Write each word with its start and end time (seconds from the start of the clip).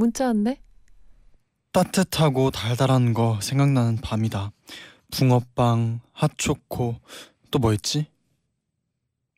문자 0.00 0.24
왔네. 0.28 0.58
따뜻하고 1.72 2.50
달달한 2.50 3.12
거 3.12 3.38
생각나는 3.42 3.98
밤이다. 4.00 4.50
붕어빵, 5.12 6.00
핫초코, 6.14 6.96
또 7.50 7.58
뭐 7.58 7.74
있지? 7.74 8.06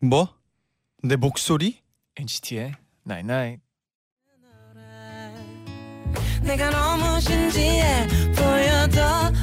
뭐? 0.01 0.29
내 1.03 1.17
목소리? 1.17 1.80
NCT의 2.17 2.77
Night 3.05 3.33
Night. 3.33 3.62
내가 6.43 6.70
너무 6.70 7.20
진지해 7.20 8.06
보여도 8.37 9.01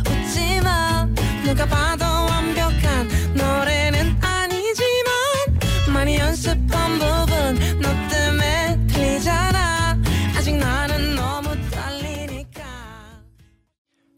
웃지 0.10 0.62
마 0.62 1.06
누가 1.44 1.66
봐도 1.66 2.06
완벽한 2.06 3.08
노래는 3.36 4.24
아니지만 4.24 5.14
많이 5.94 6.18
연습한 6.18 7.00
부 7.00 7.29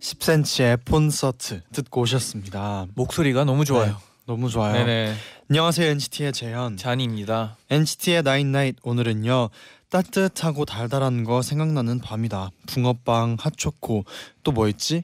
10cm의 0.02 0.80
콘서트 0.90 1.62
듣고 1.72 2.02
오셨습니다. 2.02 2.88
목소리가 2.96 3.44
너무 3.46 3.66
좋아요. 3.66 3.98
너무 4.26 4.50
좋아요. 4.50 4.74
네네. 4.74 5.14
안녕하세요 5.50 5.90
NCT의 5.92 6.34
재현. 6.34 6.76
잔입니다. 6.76 7.58
NCT의 7.70 8.24
나인나잇 8.24 8.78
오늘은요 8.84 9.50
따뜻하고 9.90 10.66
달달한 10.66 11.24
거 11.24 11.42
생각나는 11.42 12.00
밤이다. 12.00 12.50
붕어빵, 12.68 13.38
핫초코, 13.40 14.06
또 14.44 14.52
뭐 14.52 14.68
있지? 14.70 15.04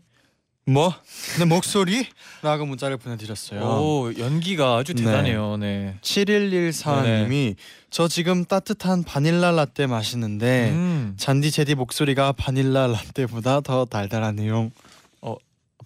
뭐? 0.66 0.94
내 1.40 1.46
목소리? 1.46 2.08
라고 2.42 2.66
문자를 2.66 2.98
보내드렸어요. 2.98 3.62
오 3.62 4.12
연기가 4.18 4.76
아주 4.78 4.94
네. 4.94 5.04
대단해요. 5.04 5.58
네. 5.58 5.96
7114님이 6.02 7.56
저 7.90 8.08
지금 8.10 8.44
따뜻한 8.46 9.04
바닐라 9.04 9.52
라떼 9.52 9.88
마시는데 9.88 10.72
음, 10.72 11.14
잔디 11.18 11.52
제디 11.52 11.76
목소리가 11.76 12.34
바닐라 12.34 12.88
라떼보다 12.88 13.62
더 13.62 13.86
달달하네요. 13.86 14.72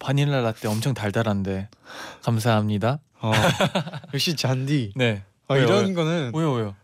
바닐라 0.02 0.40
라떼 0.40 0.66
엄청 0.68 0.94
달달한데 0.94 1.68
감사합니다. 2.22 2.98
어, 3.20 3.30
역시 4.12 4.34
잔디. 4.34 4.92
네. 4.96 5.22
어, 5.48 5.54
왜요, 5.54 5.64
이런 5.64 5.84
왜요? 5.86 5.94
거는 5.94 6.32
왜요 6.34 6.52
왜요? 6.52 6.74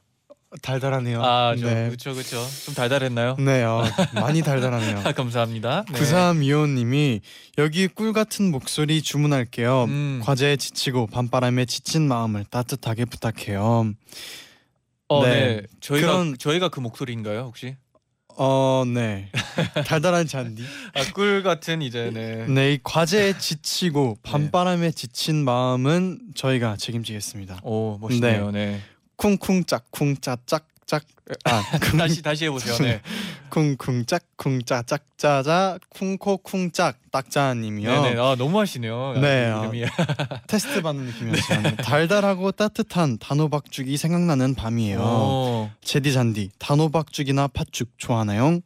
달달하네요. 0.63 1.23
아, 1.23 1.55
저, 1.59 1.67
네. 1.67 1.87
그렇죠 1.89 2.15
그렇죠. 2.15 2.43
좀 2.65 2.75
달달했나요? 2.75 3.37
네, 3.39 3.63
어, 3.65 3.85
많이 4.15 4.41
달달하네요. 4.43 5.03
아, 5.05 5.13
감사합니다. 5.13 5.85
네. 5.93 5.99
9325님이 6.01 7.21
여기 7.59 7.87
꿀 7.89 8.13
같은 8.15 8.51
목소리 8.51 9.03
주문할게요. 9.03 9.85
음. 9.85 10.21
과제에 10.25 10.57
지치고 10.57 11.09
밤바람에 11.09 11.67
지친 11.67 12.09
마음을 12.09 12.45
따뜻하게 12.45 13.05
부탁해요. 13.07 13.93
어, 15.09 15.25
네. 15.27 15.31
네. 15.31 15.63
저희가 15.81 16.07
그런- 16.07 16.39
저희가 16.39 16.69
그 16.71 16.81
목소리인가요 16.81 17.41
혹시? 17.41 17.77
어, 18.41 18.85
네. 18.87 19.31
달달한 19.85 20.27
잔디. 20.29 20.63
아, 20.95 21.13
꿀 21.13 21.43
같은 21.43 21.83
이제 21.83 22.11
네. 22.15 22.47
네, 22.47 22.75
이 22.75 22.79
과제에 22.83 23.37
지치고 23.37 24.19
밤바람에 24.23 24.93
지친 24.93 25.45
마음은 25.45 26.21
저희가 26.37 26.77
책임지겠습니다. 26.77 27.61
오 27.65 27.99
멋있네요. 27.99 28.53
네. 28.53 28.81
쿵쿵 29.17 29.65
짝쿵 29.65 30.19
짜짝 30.21 30.69
짝 30.89 31.05
아, 31.45 31.63
다시 31.99 32.23
다시 32.23 32.47
해보세요. 32.47 32.75
네. 32.79 33.03
쿵쿵 33.51 34.07
짝 34.07 34.23
쿵 34.39 34.61
짜 34.65 34.83
짝짜자 34.83 35.79
쿵코 35.91 36.39
쿵 36.39 36.73
짝 36.73 36.97
딱자님이요. 37.13 38.03
네네. 38.03 38.19
아 38.21 38.35
너무 38.39 38.59
하시네요. 38.59 39.19
네, 39.21 39.51
아, 39.51 39.59
아, 39.61 39.67
이름이. 39.67 39.85
테스트 40.49 40.81
받는 40.81 41.05
느낌이었어요. 41.05 41.77
달달하고 41.85 42.53
따뜻한 42.53 43.19
단호박죽이 43.19 43.99
생각나는 43.99 44.55
밤이에요. 44.55 44.99
오, 45.01 45.71
제디 45.83 46.15
잔디 46.15 46.49
단호박죽이나 46.59 47.49
팥죽 47.49 47.91
좋아하나요? 47.99 48.61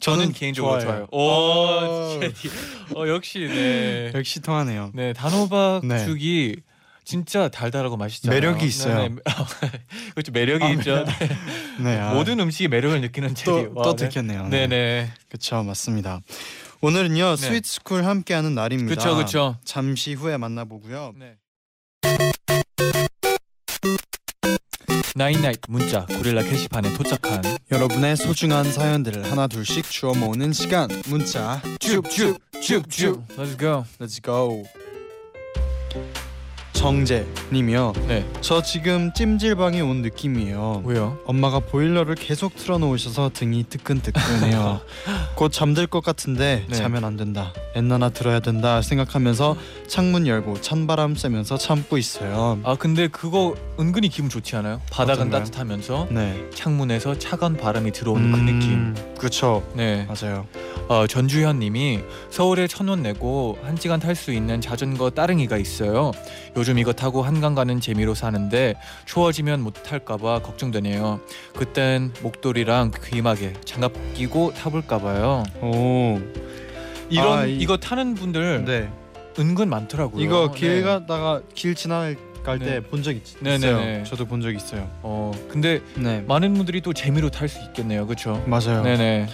저는 0.00 0.32
개인적으로 0.32 0.78
좋아요. 0.78 1.06
오, 1.10 1.20
어. 1.20 2.18
제디. 2.20 2.50
어 2.96 3.08
역시 3.08 3.38
네. 3.48 4.12
역시 4.14 4.40
통하네요. 4.42 4.90
네 4.94 5.14
단호박죽이 5.14 6.56
진짜 7.04 7.48
달달하고 7.48 7.96
맛있잖아요. 7.96 8.38
매력이 8.40 8.66
있어요. 8.66 8.96
네, 9.02 9.08
네. 9.08 9.16
그렇죠 10.14 10.32
매력이 10.32 10.64
아, 10.64 10.68
있죠. 10.70 11.04
네. 11.04 11.12
네, 11.82 11.98
아, 11.98 12.14
모든 12.14 12.38
음식이 12.40 12.68
매력을 12.68 13.00
느끼는 13.00 13.34
제디. 13.34 13.44
또, 13.44 13.72
와, 13.74 13.84
또 13.84 13.96
네. 13.96 14.08
듣겠네요. 14.08 14.48
네 14.48 14.66
네. 14.66 15.10
그렇죠, 15.28 15.62
맞습니다. 15.62 16.20
오늘은요 16.80 17.36
네. 17.36 17.36
스윗스쿨 17.36 18.04
함께하는 18.04 18.54
날입니다. 18.54 18.94
그렇죠 18.94 19.16
그렇죠. 19.16 19.56
잠시 19.64 20.14
후에 20.14 20.36
만나보고요. 20.36 21.14
네. 21.18 21.36
나인나잇 25.16 25.58
문자 25.68 26.06
고릴라 26.06 26.42
게시판에 26.42 26.94
도착한 26.94 27.42
여러분의 27.70 28.16
소중한 28.16 28.70
사연들을 28.72 29.30
하나 29.30 29.48
둘씩 29.48 29.90
주워 29.90 30.14
모으는 30.14 30.52
시간 30.52 30.88
문자 31.08 31.60
쭉쭉쭉쭉 31.80 33.26
Let's 33.36 33.58
go. 33.58 33.84
Let's 33.98 34.22
go. 34.22 34.64
정재님이요. 36.80 37.92
네. 38.08 38.26
저 38.40 38.62
지금 38.62 39.12
찜질방에 39.12 39.82
온 39.82 40.00
느낌이에요. 40.00 40.80
왜요? 40.86 41.18
엄마가 41.26 41.60
보일러를 41.60 42.14
계속 42.14 42.56
틀어놓으셔서 42.56 43.32
등이 43.34 43.64
뜨끈뜨끈해요. 43.68 44.80
곧 45.36 45.52
잠들 45.52 45.86
것 45.86 46.02
같은데 46.02 46.64
네. 46.70 46.74
자면 46.74 47.04
안 47.04 47.18
된다. 47.18 47.52
엔나나 47.74 48.10
들어야 48.10 48.40
된다 48.40 48.82
생각하면서 48.82 49.56
창문 49.86 50.26
열고 50.26 50.60
찬바람 50.60 51.14
쐬면서 51.14 51.56
참고 51.56 51.98
있어요. 51.98 52.58
아 52.64 52.74
근데 52.76 53.08
그거 53.08 53.54
은근히 53.78 54.08
기분 54.08 54.28
좋지 54.28 54.56
않아요? 54.56 54.80
바닥은 54.90 55.20
어떤가요? 55.28 55.40
따뜻하면서 55.44 56.08
네. 56.10 56.44
창문에서 56.54 57.18
차가운 57.18 57.56
바람이 57.56 57.92
들어오는 57.92 58.32
그 58.32 58.36
느낌. 58.38 58.94
그렇죠. 59.18 59.62
네. 59.74 60.06
맞아요. 60.08 60.46
어, 60.88 61.06
전주현님이 61.06 62.00
서울에 62.30 62.66
천 62.66 62.88
원 62.88 63.02
내고 63.02 63.56
한 63.62 63.76
시간 63.76 64.00
탈 64.00 64.16
수 64.16 64.32
있는 64.32 64.60
자전거 64.60 65.10
따릉이가 65.10 65.56
있어요. 65.56 66.10
요즘 66.56 66.78
이거 66.78 66.92
타고 66.92 67.22
한강 67.22 67.54
가는 67.54 67.80
재미로 67.80 68.14
사는데 68.14 68.74
추워지면 69.06 69.60
못 69.60 69.74
탈까봐 69.84 70.40
걱정되네요. 70.42 71.20
그땐 71.56 72.12
목도리랑 72.22 72.90
귀마개 73.04 73.52
장갑 73.64 73.92
끼고 74.14 74.54
타볼까봐요. 74.54 75.44
오. 75.62 76.18
이런 77.10 77.38
아, 77.38 77.44
이- 77.46 77.56
이거 77.58 77.76
타는 77.76 78.14
분들 78.14 78.64
네. 78.64 78.88
은근 79.38 79.68
많더라고요. 79.68 80.22
이거 80.22 80.50
길 80.52 80.76
네. 80.76 80.82
가다가 80.82 81.40
길 81.54 81.74
지나갈 81.74 82.16
때 82.58 82.64
네. 82.64 82.80
본적 82.80 83.14
있어요. 83.16 83.42
네네네. 83.42 84.04
저도 84.04 84.24
본 84.26 84.40
적 84.42 84.54
있어요. 84.54 84.88
어 85.02 85.32
근데 85.48 85.80
네. 85.96 86.22
많은 86.26 86.54
분들이 86.54 86.80
또 86.80 86.92
재미로 86.92 87.30
탈 87.30 87.48
수 87.48 87.60
있겠네요. 87.68 88.06
그렇죠? 88.06 88.42
맞아요. 88.46 88.82
네네. 88.82 89.28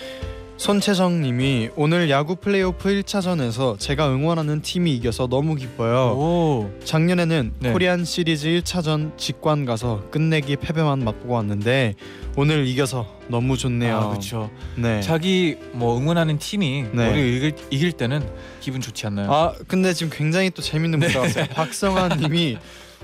손채정님이 0.57 1.71
오늘 1.77 2.09
야구 2.09 2.35
플레이오프 2.37 2.89
1차전에서 2.89 3.79
제가 3.79 4.09
응원하는 4.11 4.63
팀이 4.63 4.95
이겨서 4.97 5.27
너무 5.27 5.55
기뻐요. 5.55 6.17
오. 6.17 6.71
작년에는 6.83 7.53
네. 7.61 7.73
코리안 7.73 8.05
시리즈 8.05 8.49
1차전 8.49 9.17
직관 9.19 9.67
가서 9.67 10.05
끝내기 10.11 10.57
패배만 10.57 11.01
맛보고 11.05 11.35
왔는데 11.35 11.95
오늘 12.37 12.67
이겨서 12.67 13.07
너무 13.29 13.57
좋네요. 13.59 13.97
아 13.97 14.09
그렇죠. 14.09 14.51
네. 14.77 15.03
자기 15.03 15.57
뭐 15.73 15.99
응원하는 15.99 16.39
팀이 16.39 16.87
네. 16.93 17.11
우리 17.11 17.37
이길, 17.37 17.55
이길 17.71 17.93
때는 17.93 18.27
기분 18.61 18.81
좋지 18.81 19.07
않나요? 19.07 19.31
아 19.31 19.55
근데 19.69 19.93
지금 19.93 20.11
굉장히 20.17 20.51
또 20.51 20.63
재밌는 20.63 20.99
문자 20.99 21.21
왔어요. 21.21 21.47
박성환 21.53 22.19
님이 22.19 22.57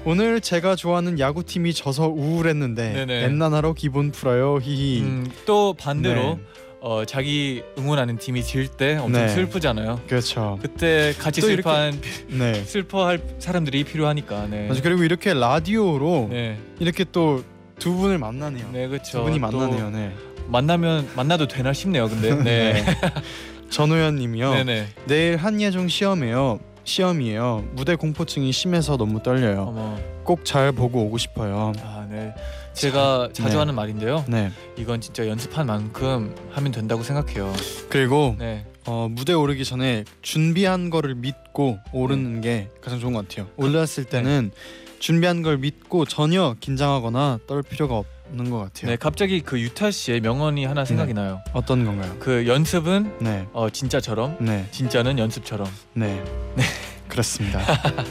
오늘 0.04 0.40
제가 0.40 0.74
좋아하는 0.74 1.18
야구 1.18 1.44
팀이 1.44 1.74
져서 1.74 2.08
우울했는데 2.08 2.92
네네. 2.92 3.24
엔나나로 3.24 3.74
기분 3.74 4.10
풀어요. 4.10 4.58
히히. 4.60 5.02
음, 5.02 5.30
또 5.44 5.74
반대로 5.74 6.22
네. 6.36 6.38
어, 6.84 7.04
자기 7.04 7.62
응원하는 7.78 8.16
팀이 8.18 8.42
질 8.42 8.66
때 8.68 8.96
엄청 8.96 9.22
네. 9.26 9.28
슬프잖아요. 9.28 10.00
그렇죠. 10.08 10.58
그때 10.60 11.14
같이 11.18 11.40
또 11.40 11.46
이렇게- 11.48 11.62
슬퍼한 11.62 12.00
네. 12.28 12.54
슬퍼할 12.64 13.20
사람들이 13.38 13.84
필요하니까. 13.84 14.48
네. 14.50 14.66
맞아 14.66 14.82
그리고 14.82 15.04
이렇게 15.04 15.32
라디오로 15.32 16.28
네. 16.30 16.58
이렇게 16.80 17.04
또 17.04 17.42
두 17.78 17.94
분을 17.96 18.16
만나네요. 18.18 18.68
네, 18.72 18.86
그렇죠. 18.86 19.18
두 19.18 19.24
분이 19.24 19.40
또 19.40 19.58
만나네요. 19.58 19.90
네. 19.90 20.12
만나면 20.46 21.08
만나도 21.16 21.48
되나 21.48 21.72
싶네요. 21.72 22.08
근데. 22.08 22.34
네. 22.44 22.84
전호연 23.70 24.16
님이요. 24.16 24.54
네, 24.54 24.64
네. 24.64 24.86
내일 25.06 25.36
한예종 25.36 25.88
시험이에요. 25.88 26.60
시험이에요. 26.84 27.64
무대 27.72 27.96
공포증이 27.96 28.52
심해서 28.52 28.96
너무 28.96 29.20
떨려요. 29.22 29.62
어머. 29.68 29.98
꼭 30.22 30.44
잘 30.44 30.70
보고 30.70 31.00
오고 31.06 31.18
싶어요. 31.18 31.72
아, 31.82 32.06
네. 32.08 32.32
제가 32.74 33.28
자주 33.32 33.52
네. 33.54 33.58
하는 33.58 33.74
말인데요. 33.74 34.24
네. 34.28 34.50
이건 34.76 35.00
진짜 35.00 35.26
연습한 35.26 35.66
만큼 35.66 36.34
하면 36.50 36.72
된다고 36.72 37.02
생각해요. 37.02 37.52
그리고 37.88 38.36
네. 38.38 38.66
어, 38.86 39.08
무대 39.10 39.32
오르기 39.32 39.64
전에 39.64 40.04
준비한 40.22 40.90
거를 40.90 41.14
믿고 41.14 41.78
오르는 41.92 42.40
게 42.40 42.68
가장 42.80 42.98
좋은 42.98 43.12
것 43.12 43.28
같아요. 43.28 43.46
올랐을 43.56 44.04
때는 44.08 44.50
준비한 44.98 45.42
걸 45.42 45.58
믿고 45.58 46.04
전혀 46.04 46.54
긴장하거나 46.60 47.40
떨 47.46 47.62
필요가 47.62 48.02
없는 48.30 48.50
것 48.50 48.58
같아요. 48.58 48.90
네, 48.90 48.96
갑자기 48.96 49.40
그 49.40 49.60
유타 49.60 49.90
씨의 49.90 50.20
명언이 50.20 50.64
하나 50.64 50.84
생각이 50.84 51.12
나요. 51.12 51.40
어떤 51.52 51.84
건가요? 51.84 52.16
그 52.18 52.46
연습은 52.46 53.18
네, 53.20 53.46
어, 53.52 53.68
진짜처럼, 53.68 54.36
네, 54.40 54.68
진짜는 54.70 55.18
연습처럼. 55.18 55.66
네, 55.94 56.22
그렇습니다. 57.08 57.60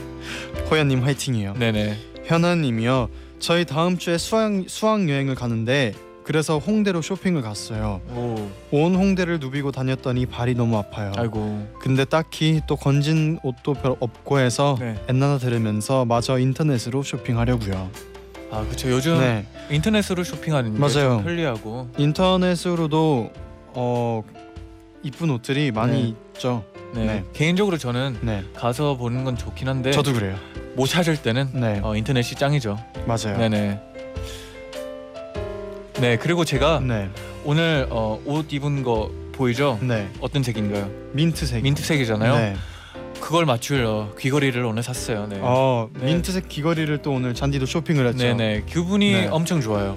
호연님 0.70 1.02
화이팅이요. 1.02 1.54
네네. 1.54 1.98
현아님이요. 2.26 3.08
저희 3.42 3.64
다음 3.64 3.98
주에 3.98 4.18
수학 4.18 4.52
수학 4.68 5.08
여행을 5.08 5.34
가는데 5.34 5.94
그래서 6.22 6.58
홍대로 6.58 7.02
쇼핑을 7.02 7.42
갔어요. 7.42 8.00
오, 8.14 8.48
온 8.70 8.94
홍대를 8.94 9.40
누비고 9.40 9.72
다녔더니 9.72 10.26
발이 10.26 10.54
너무 10.54 10.76
아파요. 10.76 11.10
아이고. 11.16 11.66
근데 11.80 12.04
딱히 12.04 12.60
또 12.68 12.76
건진 12.76 13.40
옷도 13.42 13.74
별 13.74 13.96
없고 13.98 14.38
해서 14.38 14.76
네. 14.78 14.94
엔나나 15.08 15.38
들으면서 15.38 16.04
마저 16.04 16.38
인터넷으로 16.38 17.02
쇼핑하려고요. 17.02 17.90
아, 18.52 18.64
그렇죠. 18.64 18.88
요즘 18.92 19.18
네, 19.18 19.44
인터넷으로 19.70 20.22
쇼핑하는 20.22 20.74
게 20.74 20.78
맞아요. 20.78 21.16
좀 21.16 21.24
편리하고. 21.24 21.88
인터넷으로도 21.98 23.32
어 23.74 24.22
이쁜 25.02 25.30
옷들이 25.30 25.72
많이 25.72 25.92
네. 26.00 26.14
있죠. 26.34 26.62
네. 26.94 27.06
네. 27.06 27.24
개인적으로 27.32 27.76
저는 27.76 28.18
네, 28.22 28.44
가서 28.54 28.96
보는 28.96 29.24
건 29.24 29.36
좋긴 29.36 29.66
한데 29.66 29.90
저도 29.90 30.12
그래요. 30.12 30.36
못 30.74 30.86
찾을 30.86 31.16
때는 31.20 31.50
네, 31.52 31.80
어, 31.82 31.96
인터넷이 31.96 32.34
짱이죠. 32.38 32.78
맞아요. 33.06 33.36
네네. 33.36 33.80
네 36.00 36.16
그리고 36.16 36.44
제가 36.44 36.80
네, 36.80 37.08
오늘 37.44 37.86
어, 37.90 38.20
옷 38.24 38.52
입은 38.52 38.82
거 38.82 39.10
보이죠? 39.32 39.78
네, 39.82 40.08
어떤 40.20 40.42
색인가요? 40.42 40.90
민트색. 41.12 41.62
민트색이잖아요. 41.62 42.34
네. 42.34 42.56
그걸 43.20 43.44
맞출 43.46 43.84
어, 43.84 44.12
귀걸이를 44.18 44.64
오늘 44.64 44.82
샀어요. 44.82 45.26
네. 45.28 45.38
어 45.40 45.88
네. 45.94 46.06
민트색 46.06 46.48
귀걸이를 46.48 46.98
또 47.02 47.12
오늘 47.12 47.34
잔디도 47.34 47.66
쇼핑을 47.66 48.06
했죠. 48.08 48.18
네네. 48.18 48.64
기분이 48.66 49.12
네. 49.12 49.26
엄청 49.28 49.60
좋아요. 49.60 49.96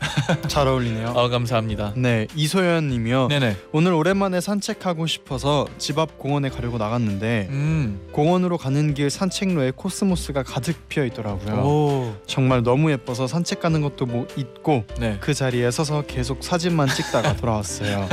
잘 0.48 0.66
어울리네요. 0.68 1.14
아 1.16 1.28
감사합니다. 1.28 1.92
네 1.96 2.26
이소연님이요. 2.34 3.28
네네. 3.28 3.56
오늘 3.72 3.92
오랜만에 3.92 4.40
산책하고 4.40 5.06
싶어서 5.06 5.66
집 5.78 5.98
앞 5.98 6.18
공원에 6.18 6.50
가려고 6.50 6.76
나갔는데 6.78 7.48
음. 7.50 8.00
공원으로 8.12 8.58
가는 8.58 8.92
길 8.92 9.08
산책로에 9.08 9.72
코스모스가 9.74 10.42
가득 10.42 10.88
피어 10.88 11.04
있더라고요. 11.06 11.54
오. 11.64 12.14
정말 12.26 12.62
너무 12.62 12.90
예뻐서 12.90 13.26
산책 13.26 13.60
가는 13.60 13.80
것도 13.80 14.04
못 14.06 14.36
잊고 14.36 14.84
네. 15.00 15.16
그 15.20 15.32
자리에 15.32 15.70
서서 15.70 16.02
계속 16.02 16.44
사진만 16.44 16.88
찍다가 16.88 17.34
돌아왔어요. 17.40 18.08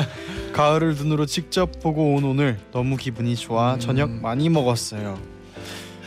가을을 0.54 0.96
눈으로 0.96 1.26
직접 1.26 1.80
보고 1.82 2.14
온 2.16 2.24
오늘 2.24 2.58
너무 2.72 2.96
기분이 2.96 3.36
좋아 3.36 3.74
음. 3.74 3.80
저녁 3.80 4.10
많이 4.12 4.48
먹었어요. 4.50 5.18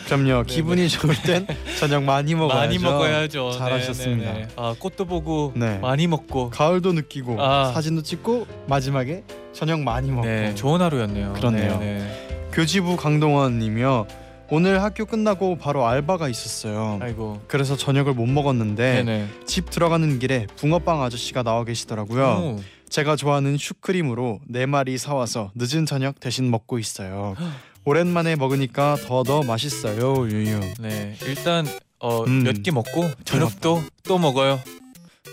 그럼요. 0.06 0.44
기분이 0.44 0.88
좋을 0.88 1.14
땐 1.22 1.46
저녁 1.78 2.04
많이 2.04 2.34
먹어야죠. 2.34 2.58
많이 2.60 2.78
먹어야죠. 2.78 3.52
잘하셨습니다. 3.52 4.32
네네네. 4.32 4.48
아 4.56 4.74
꽃도 4.78 5.04
보고 5.04 5.52
네. 5.56 5.78
많이 5.78 6.06
먹고. 6.06 6.50
가을도 6.50 6.92
느끼고 6.92 7.36
아. 7.42 7.72
사진도 7.72 8.02
찍고 8.02 8.46
마지막에 8.68 9.24
저녁 9.52 9.80
많이 9.80 10.10
먹고 10.10 10.26
네 10.26 10.54
좋은 10.54 10.80
하루였네요. 10.80 11.32
그렇네요. 11.34 11.78
네, 11.78 11.98
네. 11.98 12.48
교지부 12.52 12.96
강동원님이요. 12.96 14.06
오늘 14.48 14.80
학교 14.80 15.04
끝나고 15.06 15.58
바로 15.58 15.86
알바가 15.86 16.28
있었어요. 16.28 17.00
아이고. 17.02 17.40
그래서 17.48 17.76
저녁을 17.76 18.14
못 18.14 18.26
먹었는데 18.26 19.02
네네. 19.02 19.26
집 19.44 19.70
들어가는 19.70 20.20
길에 20.20 20.46
붕어빵 20.56 21.02
아저씨가 21.02 21.42
나와 21.42 21.64
계시더라고요. 21.64 22.24
오. 22.24 22.60
제가 22.88 23.16
좋아하는 23.16 23.56
슈크림으로 23.58 24.38
네 24.46 24.64
마리 24.66 24.96
사와서 24.98 25.50
늦은 25.56 25.84
저녁 25.86 26.20
대신 26.20 26.48
먹고 26.48 26.78
있어요. 26.78 27.34
오랜만에 27.86 28.34
먹으니까 28.34 28.96
더더 28.96 29.44
맛있어요. 29.44 30.28
유유. 30.28 30.60
네 30.80 31.16
일단 31.22 31.64
어, 32.00 32.24
음. 32.24 32.42
몇개 32.42 32.72
먹고 32.72 33.08
저녁도 33.24 33.84
또 34.02 34.18
먹어요. 34.18 34.60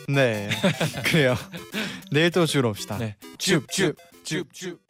네. 0.08 0.50
그래요. 1.04 1.36
내일 2.12 2.30
또 2.30 2.46
주로 2.46 2.70
옵시다. 2.70 3.00
네. 3.00 3.16
줍줍. 3.40 3.96
줍줍. 4.24 4.83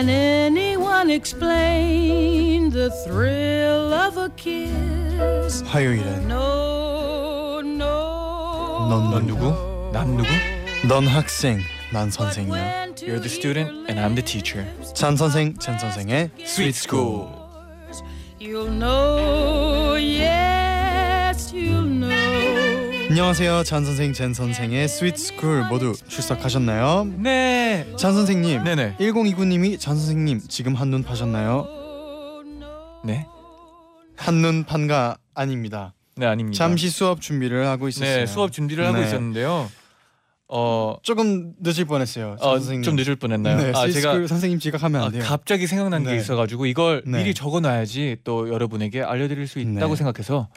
Can 0.00 0.08
anyone 0.08 1.10
explain 1.10 2.70
the 2.70 2.88
thrill 3.04 3.92
of 3.92 4.16
a 4.16 4.30
kiss? 4.34 5.62
화요일은 5.66 6.26
No, 6.26 7.60
no. 7.60 8.88
넌 8.88 9.10
넌 9.10 9.26
누구? 9.26 9.90
난 9.92 10.16
누구? 10.16 10.28
넌 10.88 11.06
학생, 11.06 11.60
난 11.92 12.10
선생이야. 12.10 12.86
You're 13.02 13.20
the 13.20 13.28
student 13.28 13.68
and 13.90 14.00
I'm 14.00 14.14
the 14.14 14.24
teacher. 14.24 14.64
잔 14.94 15.14
선생, 15.14 15.54
젠 15.58 15.78
선생의 15.78 16.30
Sweet 16.40 16.74
School. 16.74 17.28
You'll 18.40 18.70
know, 18.70 19.59
안녕하세요. 23.11 23.63
쟌 23.65 23.83
선생, 23.83 24.13
잰 24.13 24.33
선생의 24.33 24.87
Sweet 24.87 25.17
School 25.17 25.65
모두 25.67 25.93
출석하셨나요? 26.07 27.09
네. 27.17 27.85
쟌 27.97 28.13
선생님. 28.13 28.63
네네. 28.63 28.95
1029님이 29.01 29.77
쟌 29.77 29.97
선생님 29.97 30.39
지금 30.47 30.75
한눈 30.75 31.03
파셨나요? 31.03 31.67
네. 33.03 33.27
한눈 34.15 34.63
판가 34.63 35.17
아닙니다. 35.33 35.93
네 36.15 36.25
아닙니다. 36.25 36.57
잠시 36.57 36.89
수업 36.89 37.19
준비를 37.19 37.67
하고 37.67 37.89
있었어요. 37.89 38.15
네 38.19 38.25
수업 38.25 38.53
준비를 38.53 38.87
하고 38.87 38.99
네. 38.99 39.07
있었는데요. 39.07 39.69
어, 40.47 40.95
조금 41.03 41.51
늦을 41.59 41.83
뻔했어요. 41.83 42.37
잔 42.39 42.47
어, 42.47 42.57
선생님. 42.59 42.83
좀 42.83 42.95
늦을 42.95 43.17
뻔했나요? 43.17 43.57
네, 43.57 43.73
아 43.75 43.89
제가 43.89 44.25
선생님 44.25 44.59
지각하면 44.59 45.01
아, 45.01 45.05
안 45.07 45.11
돼요. 45.11 45.23
갑자기 45.25 45.67
생각난 45.67 46.05
게 46.05 46.11
네. 46.11 46.15
있어가지고 46.15 46.65
이걸 46.65 47.03
네. 47.05 47.17
미리 47.17 47.33
적어놔야지 47.33 48.19
또 48.23 48.47
여러분에게 48.47 49.01
알려드릴 49.01 49.47
수 49.47 49.59
있다고 49.59 49.95
네. 49.95 49.95
생각해서 49.97 50.47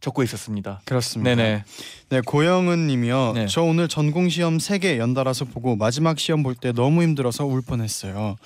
적고 0.00 0.22
있었습니다. 0.22 0.80
그렇습니다. 0.86 1.34
네네. 1.34 1.64
네, 2.08 2.20
고영은 2.22 2.86
님이요. 2.86 3.32
네. 3.34 3.46
저 3.46 3.62
오늘 3.62 3.86
전공 3.86 4.28
시험 4.28 4.56
3개 4.58 4.96
연달아서 4.98 5.44
보고 5.46 5.76
마지막 5.76 6.18
시험 6.18 6.42
볼 6.42 6.54
때 6.54 6.72
너무 6.72 7.02
힘들어서 7.02 7.44
울 7.44 7.60
뻔했어요. 7.62 8.36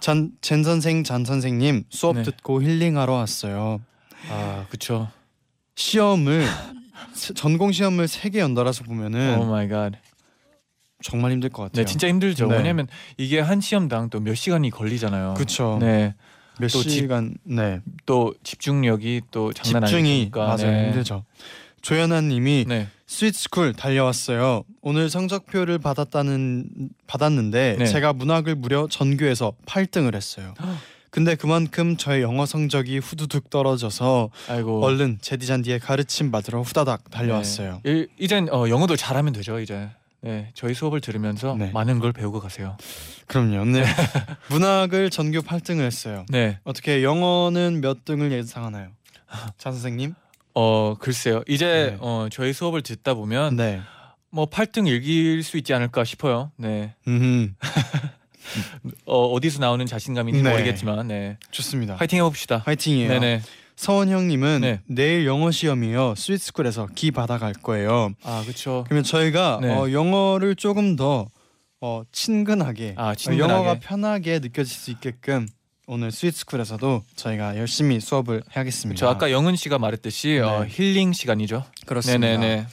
쟌, 0.00 0.30
잰 0.42 0.62
선생, 0.62 1.04
쟌 1.04 1.24
선생님 1.24 1.84
수업 1.90 2.16
네. 2.16 2.22
듣고 2.22 2.62
힐링하러 2.62 3.12
왔어요. 3.14 3.80
아 4.30 4.66
그쵸. 4.68 5.08
시험을 5.76 6.44
세- 7.14 7.32
전공 7.34 7.72
시험을 7.72 8.06
3개 8.06 8.36
연달아서 8.38 8.84
보면은 8.84 9.38
oh 9.38 9.44
my 9.46 9.68
god. 9.68 9.92
정말 11.02 11.30
힘들 11.30 11.48
것 11.48 11.62
같아요. 11.62 11.84
네 11.84 11.88
진짜 11.90 12.08
힘들죠. 12.08 12.48
네. 12.48 12.56
왜냐면 12.56 12.88
이게 13.16 13.38
한 13.40 13.60
시험당 13.60 14.10
또 14.10 14.18
몇 14.20 14.34
시간이 14.34 14.70
걸리잖아요. 14.70 15.34
그렇죠. 15.34 15.78
네. 15.80 16.14
몇또 16.58 16.82
집- 16.82 16.90
시간 16.90 17.34
네. 17.44 17.80
또 18.06 18.34
집중력이 18.42 19.22
또 19.30 19.52
장난 19.52 19.86
집중이 19.86 20.10
아니니까. 20.10 20.40
맞아요. 20.46 20.70
네. 20.70 20.84
힘들죠. 20.86 21.24
조연아 21.82 22.20
님이 22.22 22.64
네. 22.66 22.88
Sweet 23.06 23.36
School 23.36 23.72
달려왔어요. 23.72 24.64
오늘 24.82 25.08
성적표를 25.08 25.78
받았다는 25.78 26.66
받았는데 27.06 27.76
네. 27.78 27.86
제가 27.86 28.12
문학을 28.12 28.56
무려 28.56 28.86
전교에서 28.90 29.52
8등을 29.66 30.14
했어요. 30.14 30.54
근데 31.10 31.36
그만큼 31.36 31.96
저의 31.96 32.20
영어 32.22 32.44
성적이 32.44 32.98
후두둑 32.98 33.48
떨어져서 33.48 34.28
아이고. 34.48 34.84
얼른 34.84 35.18
제디잔디의 35.22 35.78
가르침 35.80 36.30
받으러 36.30 36.60
후다닥 36.60 37.10
달려왔어요. 37.10 37.80
네. 37.82 37.92
이- 37.92 38.06
이젠 38.18 38.48
어, 38.52 38.68
영어도 38.68 38.94
잘하면 38.96 39.32
되죠 39.32 39.58
이제. 39.60 39.88
네, 40.20 40.50
저희 40.54 40.74
수업을 40.74 41.00
들으면서 41.00 41.54
네. 41.56 41.70
많은 41.72 42.00
걸 42.00 42.12
배우고 42.12 42.40
가세요. 42.40 42.76
그럼요. 43.26 43.64
네. 43.66 43.84
문학을 44.50 45.10
전교 45.10 45.40
8등을 45.40 45.82
했어요. 45.82 46.26
네, 46.28 46.58
어떻게 46.64 47.02
영어는 47.04 47.80
몇 47.80 48.04
등을 48.04 48.32
예상하나요? 48.32 48.88
자 49.58 49.70
선생님? 49.70 50.14
어 50.54 50.94
글쎄요. 50.98 51.42
이제 51.46 51.90
네. 51.92 51.96
어, 52.00 52.28
저희 52.32 52.52
수업을 52.52 52.82
듣다 52.82 53.14
보면 53.14 53.56
네. 53.56 53.80
뭐 54.30 54.46
8등 54.46 54.86
읽을 54.88 55.42
수 55.42 55.56
있지 55.56 55.72
않을까 55.72 56.04
싶어요. 56.04 56.50
네, 56.56 56.94
음, 57.06 57.54
어, 59.06 59.26
어디서 59.26 59.60
나오는 59.60 59.84
자신감인지 59.86 60.42
네. 60.42 60.50
모르겠지만, 60.50 61.06
네, 61.08 61.36
좋습니다. 61.50 61.96
파이팅 61.96 62.18
해 62.18 62.22
봅시다. 62.22 62.62
화이팅이에요. 62.64 63.08
네네. 63.08 63.42
서원 63.78 64.08
형님은 64.08 64.60
네. 64.62 64.80
내일 64.86 65.24
영어 65.24 65.52
시험이요. 65.52 66.16
Sweet 66.16 66.40
School에서 66.40 66.88
기 66.96 67.12
받아갈 67.12 67.52
거예요. 67.52 68.10
아 68.24 68.42
그렇죠. 68.42 68.82
그러면 68.88 69.04
저희가 69.04 69.60
네. 69.62 69.70
어, 69.72 69.92
영어를 69.92 70.56
조금 70.56 70.96
더 70.96 71.28
어, 71.80 72.02
친근하게, 72.10 72.94
아, 72.96 73.10
어, 73.10 73.14
친근하게. 73.14 73.52
영어가 73.52 73.78
편하게 73.78 74.40
느껴질 74.40 74.76
수 74.76 74.90
있게끔 74.90 75.46
오늘 75.86 76.10
Sweet 76.10 76.38
School에서도 76.38 77.04
저희가 77.14 77.56
열심히 77.56 78.00
수업을 78.00 78.42
해야겠습니다. 78.56 78.98
저 78.98 79.06
아까 79.08 79.30
영은 79.30 79.54
씨가 79.54 79.78
말했듯이 79.78 80.40
어, 80.40 80.64
네. 80.64 80.68
힐링 80.68 81.12
시간이죠. 81.12 81.64
그렇습니다. 81.86 82.26
네네네. 82.26 82.66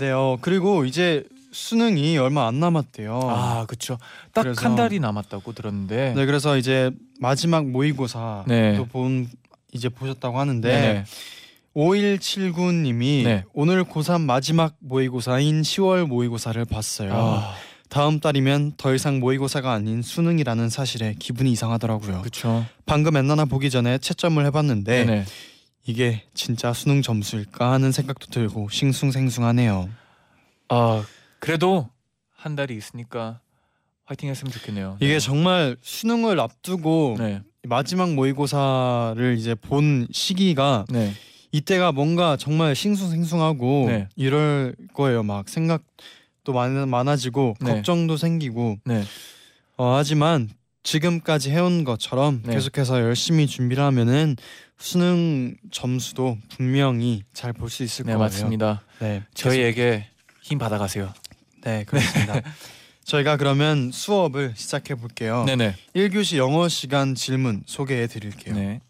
네, 0.00 0.10
어 0.10 0.36
그리고 0.42 0.84
이제 0.84 1.24
수능이 1.50 2.18
얼마 2.18 2.46
안 2.46 2.60
남았대요. 2.60 3.20
아 3.22 3.64
그렇죠. 3.66 3.96
딱 4.34 4.44
한 4.62 4.76
달이 4.76 5.00
남았다고 5.00 5.54
들었는데. 5.54 6.12
네, 6.14 6.26
그래서 6.26 6.58
이제 6.58 6.90
마지막 7.20 7.66
모의고사 7.66 8.44
네. 8.46 8.76
또본 8.76 9.30
이제 9.76 9.88
보셨다고 9.88 10.38
하는데 10.38 10.68
네네. 10.68 11.04
5179님이 11.76 13.24
네. 13.24 13.44
오늘 13.52 13.84
고3 13.84 14.22
마지막 14.22 14.74
모의고사인 14.80 15.62
10월 15.62 16.06
모의고사를 16.06 16.64
봤어요. 16.64 17.12
아, 17.14 17.54
다음 17.90 18.18
달이면 18.18 18.72
더 18.76 18.94
이상 18.94 19.20
모의고사가 19.20 19.72
아닌 19.72 20.02
수능이라는 20.02 20.70
사실에 20.70 21.14
기분이 21.18 21.52
이상하더라고요. 21.52 22.20
그렇죠. 22.20 22.64
방금 22.86 23.16
엔나나 23.16 23.44
보기 23.44 23.70
전에 23.70 23.98
채점을 23.98 24.44
해봤는데 24.46 25.04
네네. 25.04 25.24
이게 25.84 26.24
진짜 26.34 26.72
수능 26.72 27.02
점수일까 27.02 27.70
하는 27.70 27.92
생각도 27.92 28.26
들고 28.26 28.68
싱숭생숭하네요. 28.70 29.88
아 30.68 31.04
그래도 31.38 31.88
한 32.34 32.56
달이 32.56 32.76
있으니까 32.76 33.40
화이팅했으면 34.06 34.50
좋겠네요. 34.52 34.96
이게 35.00 35.14
네. 35.14 35.18
정말 35.18 35.76
수능을 35.82 36.40
앞두고 36.40 37.16
네. 37.18 37.42
마지막 37.68 38.14
모의고사를 38.14 39.36
이제 39.38 39.54
본 39.54 40.06
시기가 40.12 40.84
네. 40.88 41.12
이때가 41.52 41.92
뭔가 41.92 42.36
정말 42.36 42.74
싱숭생숭하고 42.74 43.84
네. 43.88 44.08
이럴 44.16 44.74
거예요. 44.94 45.22
막 45.22 45.48
생각도 45.48 46.52
많, 46.52 46.88
많아지고 46.88 47.54
네. 47.60 47.72
걱정도 47.74 48.16
생기고 48.16 48.78
네. 48.84 49.02
어, 49.76 49.94
하지만 49.96 50.48
지금까지 50.82 51.50
해온 51.50 51.84
것처럼 51.84 52.42
네. 52.44 52.54
계속해서 52.54 53.00
열심히 53.00 53.46
준비를 53.46 53.82
하면은 53.84 54.36
수능 54.78 55.54
점수도 55.70 56.36
분명히 56.50 57.22
잘 57.32 57.52
볼 57.52 57.70
수 57.70 57.82
있을 57.82 58.04
네 58.04 58.12
거예요. 58.12 58.18
맞습니다. 58.18 58.82
네, 59.00 59.22
저희에게 59.34 60.06
힘 60.42 60.58
받아가세요. 60.58 61.12
네 61.62 61.84
그렇습니다. 61.84 62.40
저희가 63.06 63.36
그러면 63.36 63.92
수업을 63.92 64.54
시작해 64.56 64.96
볼게요. 64.96 65.44
네네. 65.46 65.76
1교시 65.94 66.38
영어 66.38 66.68
시간 66.68 67.14
질문 67.14 67.62
소개해 67.64 68.08
드릴게요. 68.08 68.54
네. 68.54 68.80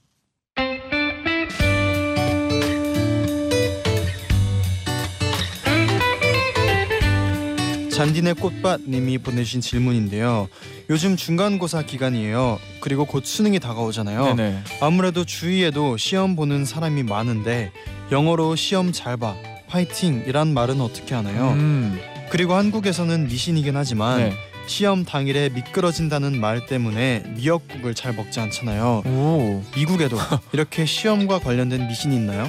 잔디네 7.92 8.34
꽃밭님이 8.34 9.18
보내신 9.18 9.60
질문인데요. 9.60 10.48
요즘 10.90 11.16
중간고사 11.16 11.82
기간이에요. 11.82 12.58
그리고 12.80 13.04
곧 13.04 13.24
수능이 13.24 13.58
다가오잖아요. 13.58 14.34
네네. 14.34 14.62
아무래도 14.80 15.24
주위에도 15.24 15.96
시험 15.96 16.36
보는 16.36 16.64
사람이 16.64 17.02
많은데 17.02 17.72
영어로 18.12 18.54
시험 18.54 18.92
잘 18.92 19.16
봐, 19.16 19.34
파이팅이란 19.68 20.52
말은 20.54 20.80
어떻게 20.80 21.14
하나요? 21.14 21.52
음. 21.52 21.98
그리고 22.30 22.54
한국에서는 22.54 23.26
미신이긴 23.28 23.76
하지만 23.76 24.18
네. 24.18 24.32
시험 24.66 25.04
당일에 25.04 25.48
미끄러진다는 25.50 26.40
말 26.40 26.66
때문에 26.66 27.22
미역국을 27.36 27.94
잘 27.94 28.14
먹지 28.14 28.40
않잖아요. 28.40 29.02
오. 29.06 29.62
미국에도 29.76 30.16
이렇게 30.52 30.84
시험과 30.84 31.38
관련된 31.38 31.86
미신이 31.86 32.16
있나요? 32.16 32.48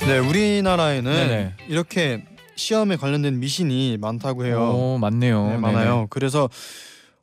네, 0.00 0.18
우리나라에는 0.18 1.12
네네. 1.12 1.54
이렇게 1.68 2.24
시험에 2.56 2.96
관련된 2.96 3.38
미신이 3.38 3.96
많다고 4.00 4.44
해요. 4.44 4.60
오 4.74 4.98
맞네요. 4.98 5.50
네, 5.50 5.56
많아요. 5.56 6.08
그래서 6.10 6.48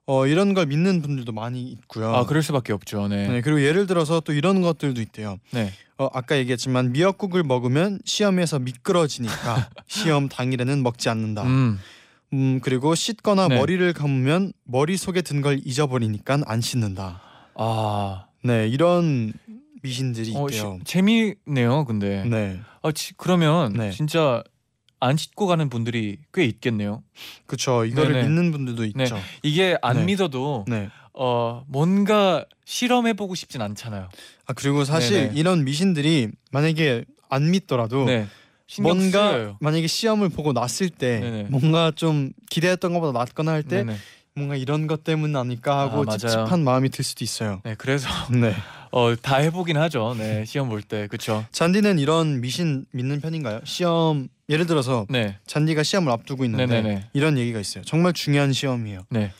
어, 0.06 0.26
이런 0.26 0.54
걸 0.54 0.68
믿는 0.68 1.02
분들도 1.02 1.34
많이 1.34 1.64
있고요. 1.64 2.06
네네. 2.08 2.18
아 2.18 2.26
그럴 2.26 2.42
수밖에 2.42 2.72
없죠. 2.72 3.10
네. 3.10 3.28
네, 3.28 3.42
그리고 3.42 3.62
예를 3.62 3.88
들어서 3.88 4.22
또 4.22 4.32
이런 4.32 4.62
것들도 4.62 5.02
있대요. 5.02 5.38
네. 5.52 5.74
어, 5.98 6.10
아까 6.14 6.38
얘기했지만 6.38 6.92
미역국을 6.92 7.44
먹으면 7.44 8.00
시험에서 8.06 8.60
미끄러지니까 8.60 9.70
시험 9.88 10.30
당일에는 10.30 10.84
먹지 10.84 11.10
않는다. 11.10 11.44
음, 11.44 11.80
음. 12.34 12.60
그리고 12.62 12.94
씻거나 12.94 13.48
네. 13.48 13.58
머리를 13.58 13.92
감으면 13.94 14.54
머리 14.64 14.96
속에 14.98 15.22
든 15.22 15.42
걸 15.42 15.60
잊어버리니까 15.66 16.40
안 16.46 16.62
씻는다. 16.62 17.22
아. 17.56 18.26
네, 18.44 18.68
이런 18.68 19.34
미신들이 19.82 20.34
어, 20.36 20.48
있대요. 20.48 20.78
시, 20.80 20.86
재미네요. 20.86 21.86
근데. 21.86 22.24
네, 22.26 22.60
아 22.84 22.92
지, 22.92 23.14
그러면 23.18 23.74
네. 23.74 23.92
진짜 23.92 24.44
안 25.00 25.18
씻고 25.18 25.48
가는 25.48 25.70
분들이 25.70 26.18
꽤 26.34 26.44
있겠네요. 26.46 27.04
그렇죠. 27.46 27.86
이거를 27.86 28.14
네네. 28.14 28.28
믿는 28.28 28.52
분들도 28.52 28.86
있죠. 28.86 29.20
이게 29.44 29.78
안 29.82 29.98
네. 29.98 30.06
믿어도 30.06 30.66
네. 30.68 30.90
어 31.20 31.64
뭔가 31.68 32.46
실험해 32.66 33.14
보고 33.14 33.34
싶진 33.36 33.62
않잖아요. 33.62 34.10
아 34.46 34.54
그리고 34.54 34.86
사실 34.86 35.22
네네. 35.30 35.32
이런 35.36 35.64
미신들이 35.66 36.30
만약에 36.52 37.06
안 37.30 37.50
믿더라도 37.52 38.06
네. 38.06 38.28
뭔가 38.82 39.32
쓰여요. 39.32 39.58
만약에 39.62 39.88
시험을 39.88 40.30
보고 40.30 40.54
났을 40.54 40.90
때 40.90 41.20
네네. 41.20 41.48
뭔가 41.50 41.92
좀 41.96 42.32
기대했던 42.50 42.94
것보다 42.94 43.18
낫거나 43.18 43.52
할 43.52 43.64
때. 43.64 43.86
뭔가 44.36 44.56
이런 44.56 44.86
것 44.86 45.04
때문 45.04 45.36
아닐까 45.36 45.80
하고 45.80 46.04
아. 46.08 46.16
찝찝한 46.16 46.64
마음이 46.64 46.90
들 46.90 47.04
수도 47.04 47.24
있어요. 47.24 47.60
네, 47.66 47.74
그래서 47.76 48.08
네. 48.30 48.54
어 48.92 49.16
다 49.20 49.38
해보긴 49.38 49.78
하죠. 49.78 50.14
네, 50.16 50.46
시험 50.46 50.70
볼 50.70 50.84
때, 50.84 51.08
그렇죠. 51.08 51.44
잔디는 51.52 51.98
이런 51.98 52.40
미신 52.40 52.86
믿는 52.92 53.20
편인가요? 53.20 53.62
시험 53.64 54.28
예를 54.48 54.68
들어서 54.68 55.08
네, 55.10 55.40
잔디가 55.48 55.82
시험을 55.82 56.12
앞두고 56.12 56.46
있는데 56.46 56.68
네네네. 56.68 57.10
이런 57.14 57.40
얘기가 57.40 57.60
있어요. 57.60 57.84
정말 57.84 58.14
중요한 58.14 58.54
시험이에요. 58.54 59.08
네. 59.10 59.32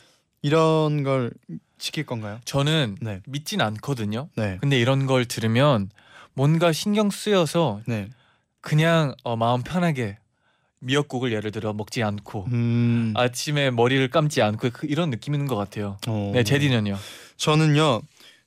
이런 0.42 1.04
걸 1.04 1.30
지킬 1.78 2.04
건가요? 2.06 2.40
저는 2.44 2.96
네. 3.00 3.20
믿진 3.26 3.60
않거든요. 3.60 4.28
네. 4.36 4.58
근데 4.60 4.78
이런 4.80 5.06
걸 5.06 5.24
들으면 5.24 5.90
뭔가 6.34 6.72
신경 6.72 7.10
쓰여서 7.10 7.80
네. 7.86 8.08
그냥 8.60 9.14
어, 9.24 9.36
마음 9.36 9.62
편하게 9.62 10.18
미역국을 10.80 11.32
예를 11.32 11.50
들어 11.50 11.72
먹지 11.72 12.02
않고 12.02 12.46
음. 12.52 13.12
아침에 13.16 13.70
머리를 13.70 14.06
감지 14.10 14.42
않고 14.42 14.70
그, 14.72 14.86
이런 14.86 15.10
느낌인 15.10 15.46
것 15.46 15.56
같아요. 15.56 15.98
어. 16.06 16.30
네, 16.34 16.44
제디는요. 16.44 16.96
저는요. 17.36 18.00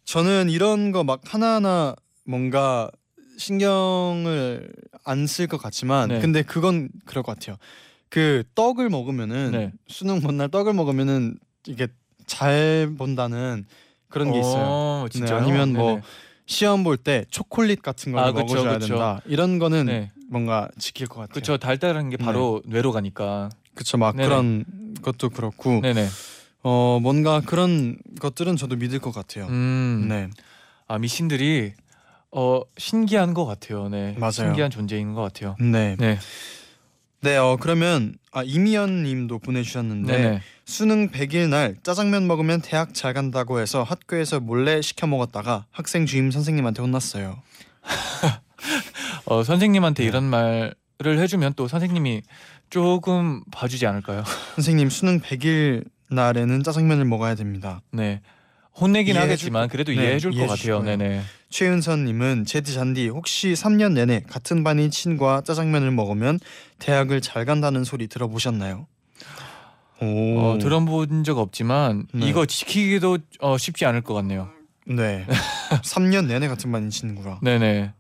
저는 0.06 0.50
이런 0.50 0.92
거 0.92 1.04
막 1.04 1.22
하나하나 1.34 1.96
뭔가 2.26 2.90
신경을 3.38 4.72
안 5.04 5.26
쓸 5.28 5.48
것 5.48 5.58
같지만 5.58 6.10
네. 6.10 6.20
근데 6.20 6.44
그건 6.44 6.90
그럴 7.06 7.24
것 7.24 7.38
같아요. 7.38 7.58
그 8.10 8.44
떡을 8.56 8.90
먹으면은 8.90 9.52
네. 9.52 9.72
수능 9.88 10.22
본날 10.22 10.50
떡을 10.50 10.74
먹으면은 10.74 11.38
이게 11.68 11.88
잘 12.32 12.94
본다는 12.98 13.66
그런 14.10 14.32
게 14.32 14.40
있어요. 14.40 14.64
어, 14.68 15.06
진짜요? 15.12 15.38
네, 15.40 15.42
아니면 15.44 15.74
뭐 15.74 15.88
네네. 15.92 16.02
시험 16.46 16.84
볼 16.84 16.98
때 16.98 17.26
초콜릿 17.30 17.82
같은 17.82 18.12
걸 18.12 18.22
아, 18.22 18.32
그쵸, 18.32 18.40
먹어줘야 18.56 18.74
그쵸. 18.80 18.88
된다. 18.88 19.22
이런 19.26 19.60
거는 19.60 19.86
네, 19.86 20.12
뭔가 20.30 20.70
지킬 20.78 21.08
것 21.08 21.16
같아요. 21.16 21.34
그렇죠. 21.34 21.58
달달한 21.58 22.10
게 22.10 22.18
바로 22.18 22.62
뇌로 22.66 22.92
가니까. 22.92 23.50
그쵸 23.76 23.98
막 23.98 24.16
네네. 24.16 24.28
그런 24.28 24.66
것도 25.02 25.30
그렇고 25.30 25.80
네네. 25.82 26.08
어 26.64 27.00
뭔가 27.02 27.42
그런 27.42 27.98
것들은 28.20 28.56
저도 28.58 28.76
믿을 28.76 29.00
것 29.00 29.14
같아요. 29.14 29.48
음. 29.48 30.08
네 30.10 30.30
아 30.88 30.98
미신들이 30.98 31.74
어 32.32 32.62
신기한 32.78 33.34
것 33.34 33.46
같아요. 33.46 33.88
네. 33.88 34.14
맞아요. 34.18 34.32
신기한 34.32 34.70
존재인 34.72 35.14
것 35.14 35.22
같아요. 35.22 35.56
네. 35.60 35.96
네. 35.98 36.18
네, 37.24 37.38
어 37.38 37.56
그러면 37.60 38.16
아 38.32 38.42
이미연 38.42 39.04
님도 39.04 39.40
보내 39.40 39.62
주셨는데 39.62 40.18
네네. 40.18 40.42
수능 40.66 41.10
100일 41.12 41.50
날 41.50 41.76
짜장면 41.84 42.26
먹으면 42.26 42.62
대학 42.62 42.96
잘 42.96 43.14
간다고 43.14 43.60
해서 43.60 43.84
학교에서 43.84 44.40
몰래 44.40 44.82
시켜 44.82 45.06
먹었다가 45.06 45.66
학생 45.70 46.08
주임 46.08 46.32
선생님한테 46.32 46.82
혼났어요. 46.82 47.42
어 49.26 49.44
선생님한테 49.44 50.02
네. 50.02 50.10
이런 50.10 50.24
말을 50.24 51.20
해 51.20 51.28
주면 51.28 51.54
또 51.56 51.68
선생님이 51.68 52.24
조금 52.72 53.44
봐주지 53.52 53.86
않을까요? 53.86 54.24
선생님 54.56 54.90
수능 54.90 55.20
100일 55.20 55.86
날에는 56.10 56.64
짜장면을 56.64 57.06
먹어야 57.06 57.36
됩니다. 57.36 57.82
네. 57.92 58.22
혼내긴 58.80 59.18
하겠지만 59.18 59.68
거- 59.68 59.72
그래도 59.72 59.92
네, 59.92 59.98
이해해 60.02 60.20
줄 60.20 60.32
것 60.32 60.38
이해해 60.38 60.50
주실 60.56 60.72
같아요. 60.72 60.84
거예요. 60.84 60.98
네네. 60.98 61.22
최윤선 61.50 62.06
님은 62.06 62.46
제디 62.46 62.74
잔디 62.74 63.08
혹시 63.10 63.54
3년 63.54 63.94
내내 63.94 64.22
같은 64.28 64.64
반인 64.64 64.90
친구와 64.90 65.42
짜장면을 65.42 65.92
먹으면 65.92 66.40
대학을 66.80 67.22
잘 67.22 67.46
간다는 67.46 67.84
소리 67.84 68.08
들어보셨나요? 68.08 68.88
오. 70.02 70.40
어, 70.40 70.58
들어본 70.60 71.24
적 71.24 71.38
없지만 71.38 72.08
네. 72.14 72.28
이거 72.28 72.46
지키기도 72.46 73.20
어, 73.40 73.58
쉽지 73.58 73.86
않을 73.86 74.02
것 74.02 74.14
같네요. 74.16 74.50
네. 74.88 75.26
3년 75.84 76.26
내내 76.28 76.48
같은 76.48 76.72
반인 76.72 76.90
친구라. 76.90 77.40
네네. 77.44 77.94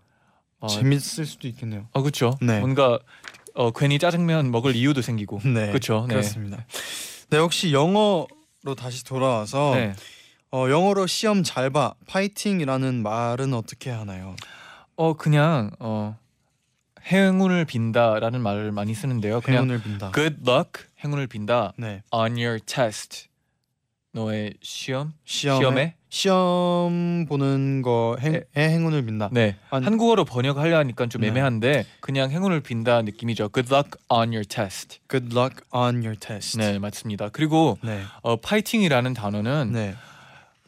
어, 0.61 0.67
재밌을 0.67 1.25
수도 1.25 1.47
있겠네요. 1.47 1.87
어 1.91 2.01
그렇죠. 2.01 2.37
네. 2.41 2.59
뭔가 2.59 2.97
어, 3.53 3.71
괜히 3.71 3.99
짜장면 3.99 4.49
먹을 4.51 4.75
이유도 4.75 5.01
생기고. 5.01 5.41
네. 5.43 5.67
그렇죠. 5.67 6.05
네. 6.07 6.15
그렇습니다. 6.15 6.65
네, 7.29 7.37
혹시 7.37 7.71
영어로 7.73 8.27
다시 8.77 9.03
돌아와서 9.03 9.75
네. 9.75 9.93
어, 10.53 10.69
영어로 10.69 11.07
시험 11.07 11.43
잘 11.43 11.69
봐, 11.69 11.93
파이팅이라는 12.07 13.01
말은 13.03 13.53
어떻게 13.53 13.89
하나요? 13.89 14.35
어 14.97 15.13
그냥 15.13 15.71
어 15.79 16.17
행운을 17.09 17.65
빈다라는 17.65 18.41
말을 18.41 18.71
많이 18.73 18.93
쓰는데요. 18.93 19.39
그냥 19.41 19.63
행운을 19.63 19.81
빈다. 19.81 20.11
good 20.11 20.37
luck 20.47 20.83
행운을 21.03 21.27
빈다 21.27 21.73
네. 21.77 22.03
on 22.11 22.33
your 22.33 22.59
test 22.59 23.29
너의 24.11 24.53
시험 24.61 25.13
시험에? 25.23 25.95
시험 26.09 27.25
보는 27.29 27.81
거에 27.81 28.43
행운을 28.55 29.05
빈다. 29.05 29.29
네 29.31 29.55
아니- 29.69 29.85
한국어로 29.85 30.25
번역하려 30.25 30.77
하니까 30.79 31.07
좀 31.07 31.21
네. 31.21 31.29
애매한데 31.29 31.85
그냥 32.01 32.29
행운을 32.29 32.59
빈다 32.59 33.01
느낌이죠. 33.03 33.49
Good 33.53 33.73
luck 33.73 33.91
on 34.09 34.29
your 34.33 34.45
test. 34.45 34.99
Good 35.09 35.33
luck 35.35 35.61
on 35.73 36.03
your 36.03 36.17
test. 36.19 36.57
네 36.57 36.77
맞습니다. 36.77 37.29
그리고 37.29 37.79
네. 37.81 38.03
어, 38.21 38.35
파이팅이라는 38.35 39.13
단어는 39.13 39.71
네. 39.71 39.95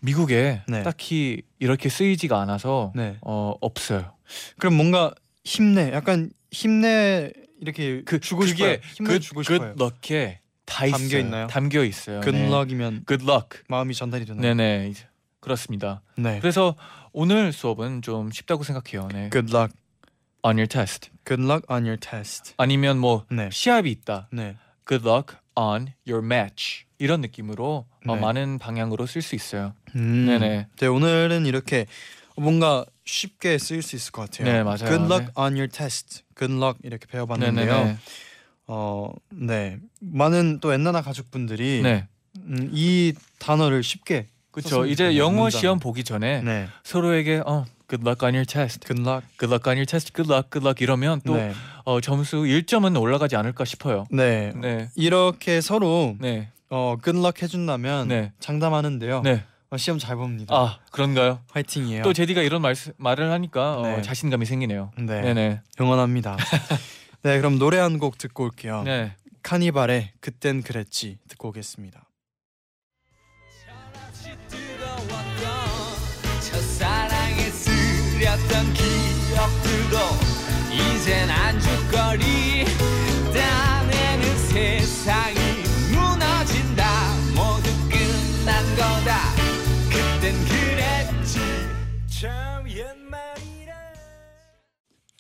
미국에 0.04 0.62
네. 0.68 0.84
딱히 0.84 1.42
이렇게 1.60 1.88
쓰이지가 1.88 2.40
않아서 2.42 2.92
네. 2.94 3.18
어, 3.22 3.54
없어요. 3.62 4.14
그럼 4.60 4.76
뭔가 4.76 5.14
힘내. 5.46 5.92
약간 5.94 6.30
힘내 6.52 7.32
이렇게 7.62 8.04
그 8.04 8.20
주고 8.20 8.46
싶어요. 8.46 8.76
그게 8.76 8.88
힘을 8.96 9.12
good, 9.12 9.26
주고 9.28 9.44
싶어요. 9.44 9.76
luck에 9.80 10.40
다 10.66 10.86
담겨 10.86 11.06
있어요. 11.06 11.20
있나요? 11.22 11.48
담겨 11.48 11.84
있어요. 11.86 12.20
Good 12.20 12.38
네. 12.38 12.52
luck. 12.52 13.62
마음이 13.70 13.94
전달이 13.94 14.26
되나요? 14.26 14.42
네네 14.42 14.94
그렇습니다. 15.40 16.02
네. 16.18 16.40
그래서 16.40 16.76
오늘 17.14 17.54
수업은 17.54 18.02
좀 18.02 18.30
쉽다고 18.32 18.64
생각해요. 18.64 19.08
네. 19.14 19.30
Good 19.32 19.56
luck. 19.56 19.74
On 20.46 20.58
your 20.58 20.68
test. 20.68 21.10
Good 21.26 21.42
luck 21.42 21.66
on 21.70 21.84
your 21.84 21.98
test. 21.98 22.54
아니면 22.58 22.98
뭐 22.98 23.26
네. 23.32 23.50
시합이 23.50 23.90
있다. 23.90 24.28
네. 24.34 24.58
Good 24.86 25.08
luck 25.08 25.38
on 25.56 25.94
your 26.08 26.26
match. 26.26 26.86
이런 27.00 27.22
느낌으로 27.22 27.86
어, 28.08 28.16
네. 28.16 28.20
많은 28.20 28.60
방향으로 28.60 29.06
쓸 29.06 29.22
수 29.22 29.36
있어요. 29.36 29.74
음. 29.96 30.26
네네. 30.26 30.68
네, 30.78 30.88
오늘은 30.88 31.46
이렇게 31.46 31.86
뭔가 32.38 32.86
쉽게 33.06 33.58
쓰일 33.58 33.82
수 33.82 33.96
있을 33.96 34.12
것 34.12 34.30
같아요. 34.30 34.52
네, 34.52 34.64
맞아요. 34.64 34.78
Good 34.78 35.04
luck 35.04 35.26
네. 35.26 35.32
on 35.36 35.54
your 35.54 35.68
test. 35.68 36.24
Good 36.38 36.56
luck 36.56 36.80
이렇게 36.84 37.06
배워봤는데요. 37.08 37.74
네네네. 37.74 37.98
어, 38.68 39.12
네, 39.30 39.78
많은 40.00 40.60
또 40.62 40.72
엔나나 40.74 41.02
가족분들이 41.02 41.82
네. 41.84 42.08
음, 42.38 42.70
이 42.72 43.14
단어를 43.40 43.84
쉽게 43.84 44.28
그렇죠. 44.52 44.86
이제 44.86 45.18
영어 45.18 45.44
문장. 45.44 45.60
시험 45.60 45.80
보기 45.80 46.04
전에 46.04 46.42
네, 46.42 46.68
서로에게 46.84 47.42
어 47.46 47.66
good 47.88 48.04
luck 48.08 48.26
on 48.26 48.34
your 48.34 48.46
test. 48.46 48.86
good 48.88 49.02
luck. 49.02 49.24
good 49.38 49.52
luck 49.52 49.68
on 49.70 49.78
your 49.78 49.86
test. 49.86 50.14
good 50.14 50.30
luck, 50.32 50.50
good 50.52 50.66
luck 50.66 50.82
이러면 50.84 51.22
또 51.26 51.36
네, 51.36 51.54
어, 51.86 52.00
점수 52.02 52.38
1점은 52.38 53.00
올라가지 53.00 53.36
않을까 53.36 53.66
싶어요. 53.66 54.06
네, 54.12 54.52
네. 54.56 54.90
이렇게 54.96 55.62
서로 55.62 56.16
네. 56.20 56.50
어, 56.70 56.96
good 57.04 57.20
luck 57.20 57.44
해 57.44 57.48
준다면 57.48 58.08
네. 58.08 58.32
장담하는데요. 58.40 59.22
네. 59.22 59.44
어, 59.70 59.78
시험 59.78 59.98
잘 60.00 60.16
봅니다. 60.16 60.56
아, 60.56 60.80
그런가요? 60.92 61.40
화이팅이에요. 61.52 62.04
또 62.04 62.14
제디가 62.14 62.42
이런 62.42 62.62
말 62.62 62.76
말을 62.98 63.32
하니까 63.32 63.80
어, 63.80 63.82
네. 63.84 64.02
자신감이 64.02 64.46
생기네요. 64.46 64.92
네, 64.98 65.22
네, 65.22 65.34
네. 65.34 65.62
응원합니다. 65.82 66.38
네, 67.24 67.38
그럼 67.40 67.58
노래 67.58 67.78
한 67.80 67.98
곡 68.00 68.18
듣고 68.18 68.44
올게요. 68.46 68.84
네. 68.84 69.16
카니발의 69.44 70.12
그땐 70.22 70.62
그랬지 70.62 71.18
듣고 71.28 71.50
오겠습니다. 71.50 72.06
쓰렸던 78.24 78.74
기억들도 78.74 79.98
이젠 80.72 81.23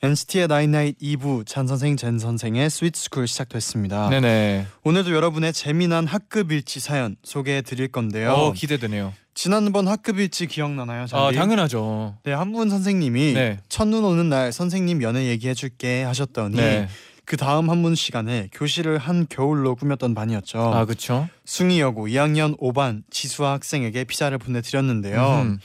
NCT의 0.07 0.47
나인나잇 0.49 0.99
2부 0.99 1.45
쟌 1.47 1.65
선생 1.65 1.95
잰 1.95 2.19
선생의 2.19 2.69
Sweet 2.69 2.99
School 2.99 3.25
시작됐습니다. 3.25 4.09
네, 4.09 4.19
네. 4.19 4.67
오늘도 4.83 5.13
여러분의 5.13 5.53
재미난 5.53 6.05
학급 6.05 6.51
일지 6.51 6.81
사연 6.81 7.15
소개해 7.23 7.61
드릴 7.61 7.87
건데요. 7.87 8.31
어, 8.33 8.51
기대되네요. 8.51 9.13
지난번 9.33 9.87
학급 9.87 10.19
일지 10.19 10.45
기억나나요? 10.47 11.03
아, 11.03 11.07
쟌디? 11.07 11.37
당연하죠. 11.37 12.17
네, 12.25 12.33
한문 12.33 12.69
선생님이 12.69 13.31
네. 13.33 13.59
첫눈 13.69 14.03
오는 14.03 14.27
날 14.27 14.51
선생님 14.51 15.01
연애 15.03 15.25
얘기해 15.27 15.53
줄게 15.53 16.03
하셨더니 16.03 16.57
네. 16.57 16.89
그 17.23 17.37
다음 17.37 17.69
한문 17.69 17.95
시간에 17.95 18.49
교실을 18.51 18.97
한 18.97 19.25
겨울로 19.29 19.73
꾸몄던 19.75 20.13
반이었죠. 20.15 20.59
아, 20.59 20.83
그렇죠. 20.83 21.29
숭의여고 21.45 22.07
2학년 22.09 22.59
5반 22.59 23.03
지수아 23.09 23.53
학생에게 23.53 24.03
피자를 24.03 24.37
보내드렸는데요. 24.37 25.41
음. 25.45 25.59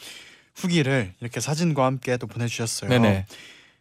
후기를 0.55 1.13
이렇게 1.21 1.41
사진과 1.41 1.85
함께 1.85 2.17
또 2.19 2.29
보내주셨어요. 2.29 2.89
네네. 2.89 3.27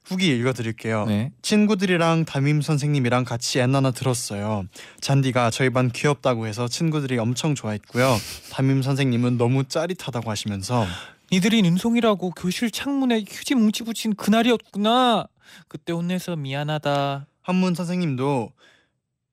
후기 0.08 0.30
읽어드릴게요. 0.38 1.06
네. 1.06 1.32
친구들이랑 1.42 2.24
담임 2.26 2.62
선생님이랑 2.62 3.26
같이 3.26 3.60
엔나나 3.60 3.92
들었어요. 3.92 4.66
잔디가 5.02 5.50
저희 5.50 5.70
반 5.70 5.90
귀엽다고 5.92 6.48
해서 6.48 6.68
친구들이 6.68 7.18
엄청 7.18 7.56
좋아했고요. 7.56 8.16
담임 8.52 8.82
선생님은 8.82 9.38
너무 9.38 9.66
짜릿하다고 9.66 10.32
하시면서 10.32 10.86
니들이 11.32 11.62
눈송이라고 11.62 12.32
교실 12.32 12.72
창문에 12.72 13.26
휴지 13.28 13.56
뭉치 13.56 13.84
붙인 13.84 14.16
그날이었구나. 14.16 15.28
그때 15.68 15.92
혼내서 15.92 16.38
미안하다. 16.38 17.28
한문 17.42 17.76
선생님도 17.76 18.52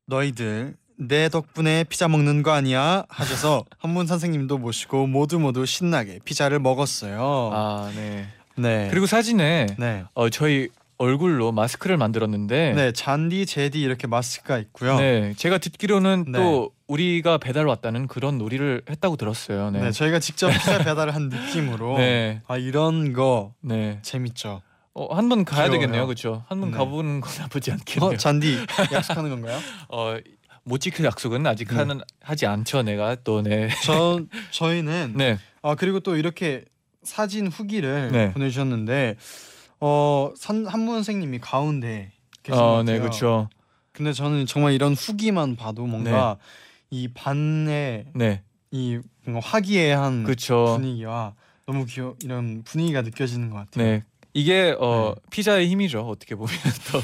너희들 0.07 0.77
내 0.97 1.29
덕분에 1.29 1.85
피자 1.85 2.09
먹는 2.09 2.43
거 2.43 2.51
아니야 2.53 3.05
하셔서 3.09 3.65
한문 3.79 4.07
선생님도 4.07 4.59
모시고 4.59 5.07
모두 5.07 5.39
모두 5.39 5.67
신나게 5.67 6.19
피자를 6.25 6.59
먹었어요. 6.59 7.51
아, 7.53 7.93
네. 7.95 8.29
네. 8.57 8.89
그리고 8.91 9.07
사진에 9.07 9.67
네. 9.79 10.05
어, 10.15 10.29
저희 10.31 10.69
얼굴로 10.97 11.51
마스크를 11.53 11.97
만들었는데 11.97 12.73
네, 12.75 12.93
잔디, 12.93 13.47
제디 13.47 13.81
이렇게 13.81 14.07
마스크가 14.07 14.59
있고요. 14.59 14.97
네, 14.99 15.35
제가 15.37 15.59
듣기로는 15.59 16.27
네. 16.29 16.39
또 16.39 16.71
우리가 16.87 17.39
배달 17.39 17.67
왔다는 17.67 18.07
그런 18.07 18.39
놀이를 18.39 18.83
했다고 18.89 19.17
들었어요. 19.17 19.71
네. 19.71 19.81
네. 19.81 19.91
저희가 19.91 20.21
직접 20.21 20.51
피자 20.51 20.79
배달을 20.79 21.15
한 21.15 21.29
느낌으로 21.31 21.99
네. 21.99 22.43
아 22.47 22.57
이런 22.57 23.13
거 23.13 23.55
네. 23.61 23.99
재밌죠. 24.03 24.63
어, 24.95 25.15
한 25.17 25.29
번 25.29 25.45
가야 25.45 25.65
귀여워요. 25.65 25.73
되겠네요. 25.81 26.07
그렇죠? 26.07 26.45
한 26.49 26.61
번 26.61 26.71
네. 26.71 26.77
가보는 26.77 27.21
건 27.21 27.33
나쁘지 27.41 27.73
않겠네요. 27.73 28.11
어, 28.13 28.17
잔디 28.17 28.57
약속하는 28.93 29.31
건가요? 29.31 29.59
어, 29.89 30.17
못 30.63 30.79
지킬 30.79 31.05
약속은 31.05 31.45
아직 31.49 31.69
네. 31.71 31.75
하는 31.75 32.01
하지 32.23 32.47
않죠. 32.47 32.83
내가 32.85 33.17
또 33.25 33.43
네. 33.43 33.69
저 33.83 34.21
저희는 34.53 35.15
네. 35.17 35.39
아 35.63 35.75
그리고 35.75 35.99
또 35.99 36.15
이렇게 36.17 36.65
사진 37.05 37.47
후기를 37.49 38.11
네. 38.13 38.33
보내주셨는데 38.33 39.17
어 39.81 40.33
산, 40.37 40.67
한문 40.67 40.97
선생님이 40.97 41.41
가운데 41.41 42.13
계신 42.43 42.61
것 42.61 42.67
어. 42.67 42.83
네, 42.83 42.99
그렇죠. 42.99 43.49
근데 43.93 44.13
저는 44.13 44.47
정말 44.47 44.73
이런 44.73 44.95
후기만 44.95 45.57
봐도 45.57 45.87
뭔가 45.87 46.37
이 46.91 47.09
반의 47.09 48.07
네. 48.15 48.43
이 48.71 48.99
화기애애한 49.27 50.25
그렇죠. 50.25 50.75
분위기와 50.77 51.35
너무 51.67 51.87
귀여 51.87 52.17
이런 52.23 52.63
분위기가 52.65 53.03
느껴지는 53.03 53.51
것 53.51 53.57
같아요. 53.57 53.85
네. 53.85 54.05
이게 54.37 54.75
어 54.81 55.15
네. 55.15 55.21
피자의 55.31 55.69
힘이죠. 55.69 56.01
어떻게 56.01 56.35
보면 56.35 56.51
또 56.91 57.01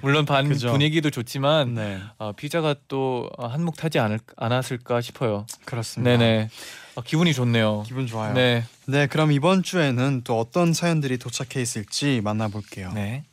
물론 0.00 0.24
반 0.24 0.48
그죠. 0.48 0.70
분위기도 0.70 1.10
좋지만 1.10 1.74
네, 1.74 2.00
어, 2.16 2.32
피자가 2.32 2.74
또 2.88 3.28
어, 3.36 3.46
한몫 3.46 3.84
하지 3.84 3.98
않을 3.98 4.18
않았을까 4.36 5.02
싶어요. 5.02 5.44
그렇습니다. 5.66 6.16
네네. 6.16 6.48
어, 6.96 7.02
기분이 7.02 7.32
좋네요. 7.34 7.82
기분 7.86 8.06
좋아요. 8.06 8.34
네. 8.34 8.64
네. 8.86 9.06
그럼 9.06 9.32
이번 9.32 9.62
주에는 9.62 10.22
또 10.24 10.38
어떤 10.38 10.72
사연들이 10.72 11.18
도착해 11.18 11.60
있을지 11.60 12.20
만나볼게요. 12.22 12.92
네. 12.92 13.24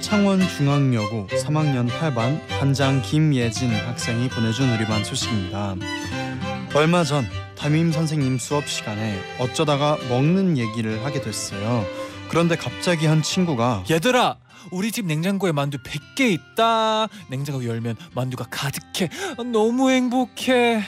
창원 0.00 0.40
중앙여고 0.40 1.26
3학년 1.26 1.88
8반 1.88 2.46
반장 2.46 3.02
김예진 3.02 3.70
학생이 3.70 4.28
보내준 4.28 4.70
우리 4.70 4.84
반 4.84 5.02
소식입니다. 5.02 5.74
얼마 6.74 7.02
전 7.02 7.24
담임 7.56 7.90
선생님 7.90 8.38
수업 8.38 8.68
시간에 8.68 9.18
어쩌다가 9.38 9.96
먹는 10.08 10.56
얘기를 10.56 11.04
하게 11.04 11.20
됐어요. 11.20 11.84
그런데 12.34 12.56
갑자기 12.56 13.06
한 13.06 13.22
친구가 13.22 13.84
얘들아, 13.88 14.38
우리 14.72 14.90
집 14.90 15.06
냉장고에 15.06 15.52
만두 15.52 15.78
100개 15.78 16.32
있다. 16.32 17.06
냉장고 17.28 17.64
열면 17.64 17.94
만두가 18.12 18.46
가득해. 18.50 19.08
어, 19.38 19.44
너무 19.44 19.88
행복해. 19.88 20.82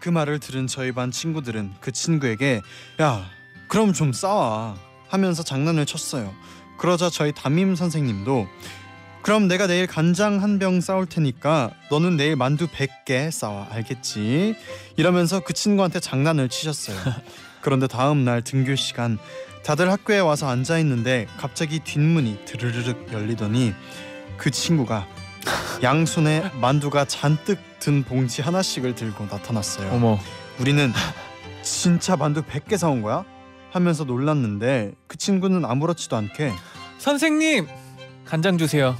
그 0.00 0.08
말을 0.08 0.40
들은 0.40 0.66
저희 0.66 0.90
반 0.90 1.12
친구들은 1.12 1.74
그 1.80 1.92
친구에게 1.92 2.60
야 3.00 3.24
그럼 3.68 3.92
좀 3.92 4.12
싸와 4.12 4.74
하면서 5.08 5.44
장난을 5.44 5.86
쳤어요. 5.86 6.34
그러자 6.76 7.08
저희 7.08 7.30
담임 7.32 7.76
선생님도 7.76 8.48
그럼 9.22 9.46
내가 9.46 9.68
내일 9.68 9.86
간장 9.86 10.42
한 10.42 10.58
병 10.58 10.80
싸올 10.80 11.06
테니까 11.06 11.70
너는 11.92 12.16
내일 12.16 12.34
만두 12.34 12.66
100개 12.66 13.30
싸와 13.30 13.68
알겠지? 13.70 14.56
이러면서 14.96 15.38
그 15.38 15.52
친구한테 15.52 16.00
장난을 16.00 16.48
치셨어요. 16.48 16.96
그런데 17.62 17.86
다음 17.86 18.24
날 18.24 18.42
등교 18.42 18.74
시간 18.74 19.18
다들 19.64 19.90
학교에 19.90 20.18
와서 20.18 20.48
앉아 20.48 20.78
있는데 20.78 21.26
갑자기 21.38 21.80
뒷문이 21.80 22.44
드르르륵 22.44 23.12
열리더니 23.12 23.74
그 24.36 24.50
친구가 24.50 25.06
양손에 25.82 26.50
만두가 26.60 27.04
잔뜩 27.04 27.58
든 27.78 28.02
봉지 28.04 28.42
하나씩을 28.42 28.94
들고 28.94 29.24
나타났어요. 29.26 29.90
어머. 29.92 30.18
우리는 30.58 30.92
진짜 31.62 32.16
만두 32.16 32.42
100개 32.42 32.76
사온 32.76 33.02
거야? 33.02 33.24
하면서 33.70 34.04
놀랐는데 34.04 34.92
그 35.06 35.16
친구는 35.16 35.64
아무렇지도 35.64 36.16
않게 36.16 36.52
선생님 36.98 37.68
간장 38.24 38.58
주세요. 38.58 38.96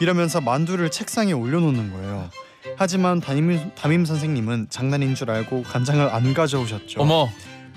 이러면서 0.00 0.40
만두를 0.40 0.90
책상에 0.90 1.32
올려놓는 1.32 1.92
거예요. 1.92 2.30
하지만 2.76 3.20
담임, 3.20 3.70
담임 3.74 4.04
선생님은 4.04 4.68
장난인 4.70 5.14
줄 5.14 5.30
알고 5.30 5.62
간장을 5.64 6.08
안 6.08 6.32
가져오셨죠. 6.32 7.00
어머 7.00 7.28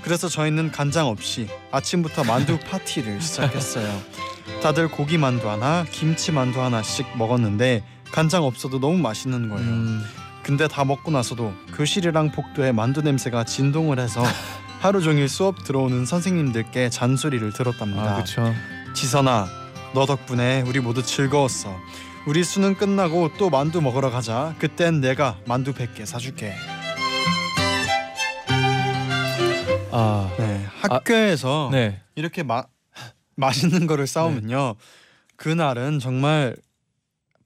그래서 0.03 0.27
저희는 0.27 0.71
간장 0.71 1.07
없이 1.07 1.47
아침부터 1.71 2.23
만두 2.25 2.59
파티를 2.59 3.21
시작했어요. 3.21 4.01
다들 4.61 4.89
고기 4.89 5.17
만두 5.17 5.49
하나, 5.49 5.85
김치 5.91 6.31
만두 6.31 6.61
하나씩 6.61 7.17
먹었는데 7.17 7.83
간장 8.11 8.43
없어도 8.43 8.79
너무 8.79 8.97
맛있는 8.97 9.49
거예요. 9.49 9.63
음, 9.63 10.03
근데 10.43 10.67
다 10.67 10.83
먹고 10.83 11.09
나서도 11.11 11.53
교실이랑 11.75 12.31
복도에 12.31 12.71
만두 12.73 13.01
냄새가 13.01 13.45
진동을 13.45 13.97
해서 13.99 14.21
하루 14.81 15.01
종일 15.01 15.29
수업 15.29 15.63
들어오는 15.63 16.05
선생님들께 16.05 16.89
잔소리를 16.89 17.53
들었답니다. 17.53 18.03
아 18.03 18.15
그쵸. 18.17 18.53
지선아, 18.93 19.47
너 19.93 20.05
덕분에 20.05 20.63
우리 20.67 20.81
모두 20.81 21.01
즐거웠어. 21.01 21.75
우리 22.27 22.43
수능 22.43 22.75
끝나고 22.75 23.31
또 23.37 23.49
만두 23.49 23.81
먹으러 23.81 24.11
가자. 24.11 24.53
그땐 24.59 24.99
내가 25.01 25.37
만두 25.45 25.73
100개 25.73 26.05
사줄게. 26.05 26.53
아 29.93 30.35
네, 30.37 30.65
학교에서 30.81 31.69
네. 31.71 32.01
이렇게 32.15 32.43
마, 32.43 32.63
맛있는 33.35 33.87
거를 33.87 34.07
싸우면요. 34.07 34.75
그날은 35.35 35.99
정말 35.99 36.55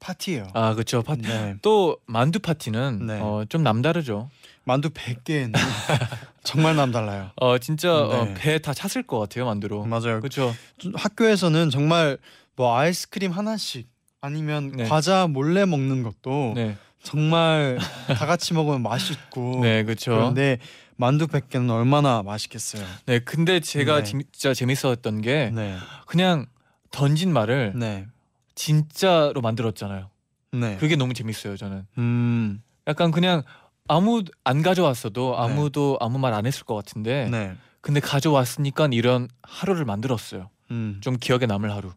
파티예요. 0.00 0.48
아 0.54 0.74
그쵸. 0.74 1.02
파... 1.02 1.16
네. 1.16 1.56
또 1.62 1.98
만두 2.06 2.38
파티는 2.38 3.06
네. 3.06 3.20
어, 3.20 3.44
좀 3.48 3.62
남다르죠. 3.62 4.30
만두 4.64 4.90
100개는 4.90 5.52
정말 6.44 6.76
남달라요. 6.76 7.30
어 7.36 7.58
진짜 7.58 7.94
어, 7.94 8.24
네. 8.24 8.34
배다 8.34 8.72
찼을 8.74 9.02
것 9.06 9.18
같아요 9.18 9.44
만두로. 9.46 9.84
맞아요. 9.84 10.20
그렇죠. 10.20 10.54
좀 10.78 10.94
학교에서는 10.94 11.70
정말 11.70 12.18
뭐 12.56 12.76
아이스크림 12.76 13.32
하나씩 13.32 13.88
아니면 14.20 14.72
네. 14.72 14.84
과자 14.84 15.26
몰래 15.26 15.64
먹는 15.64 16.02
것도 16.02 16.52
네, 16.54 16.76
정말 17.02 17.78
다 18.08 18.26
같이 18.26 18.54
먹으면 18.54 18.82
맛있고 18.82 19.60
네 19.62 19.84
그렇죠. 19.84 20.12
그런데 20.12 20.58
만두 20.96 21.26
100개는 21.26 21.70
얼마나 21.70 22.22
맛있겠어요. 22.22 22.84
네 23.06 23.18
근데 23.20 23.60
제가 23.60 23.98
네. 23.98 24.04
진짜 24.04 24.52
재밌었던 24.54 25.20
게 25.22 25.50
네. 25.54 25.76
그냥 26.06 26.46
던진 26.90 27.32
말을 27.32 27.72
네. 27.76 28.06
진짜로 28.54 29.40
만들었잖아요. 29.40 30.10
네. 30.52 30.76
그게 30.78 30.96
너무 30.96 31.14
재밌어요 31.14 31.56
저는. 31.56 31.86
음. 31.98 32.62
약간 32.86 33.10
그냥 33.10 33.42
아무 33.86 34.22
안 34.44 34.62
가져왔어도 34.62 35.30
네. 35.36 35.42
아무도 35.42 35.96
아무 36.00 36.18
말 36.18 36.34
안 36.34 36.46
했을 36.46 36.64
것 36.64 36.74
같은데 36.74 37.28
네. 37.30 37.54
근데 37.80 38.00
가져왔으니까 38.00 38.88
이런 38.92 39.28
하루를 39.42 39.84
만들었어요. 39.84 40.50
음. 40.72 40.98
좀 41.00 41.16
기억에 41.16 41.46
남을 41.46 41.70
하루. 41.72 41.92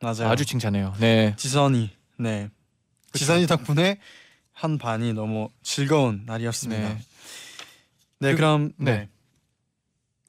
맞아요. 0.00 0.28
아주 0.30 0.46
칭찬해요. 0.46 0.94
네. 1.00 1.34
지선이. 1.36 1.90
네. 2.18 2.48
지선이 3.12 3.46
덕분에 3.46 3.98
한 4.58 4.76
반이 4.76 5.12
너무 5.12 5.50
즐거운 5.62 6.24
날이었습니다. 6.26 6.88
네. 6.88 6.98
네, 8.18 8.30
그- 8.32 8.36
그럼 8.38 8.72
네. 8.76 8.92
네. 8.92 9.08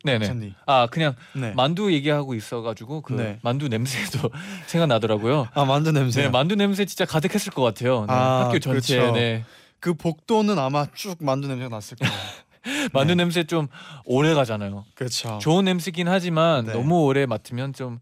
네네. 0.04 0.26
찬디. 0.28 0.54
아 0.68 0.86
그냥 0.88 1.16
네. 1.34 1.52
만두 1.54 1.92
얘기하고 1.92 2.36
있어가지고 2.36 3.02
그 3.02 3.14
네. 3.14 3.40
만두 3.42 3.68
냄새도 3.68 4.30
생각나더라고요. 4.68 5.48
아 5.54 5.66
만두 5.66 5.92
냄새. 5.92 6.22
네, 6.22 6.30
만두 6.30 6.54
냄새 6.56 6.86
진짜 6.86 7.06
가득했을 7.06 7.52
것 7.52 7.64
같아요. 7.64 8.02
네, 8.02 8.14
아, 8.14 8.46
학교 8.46 8.60
전체에 8.60 9.00
그쵸. 9.00 9.12
네. 9.14 9.44
그 9.80 9.96
복도는 9.96 10.60
아마 10.60 10.86
쭉 10.94 11.18
만두 11.22 11.48
냄새가 11.48 11.70
났을 11.70 11.98
거예요. 11.98 12.14
만두 12.94 13.16
네. 13.16 13.24
냄새 13.24 13.44
좀 13.46 13.68
오래 14.06 14.34
가잖아요. 14.36 14.86
그렇죠. 14.94 15.40
좋은 15.42 15.66
냄새긴 15.66 16.08
하지만 16.08 16.66
네. 16.66 16.74
너무 16.74 17.02
오래 17.04 17.26
맡으면 17.26 17.74
좀 17.74 18.00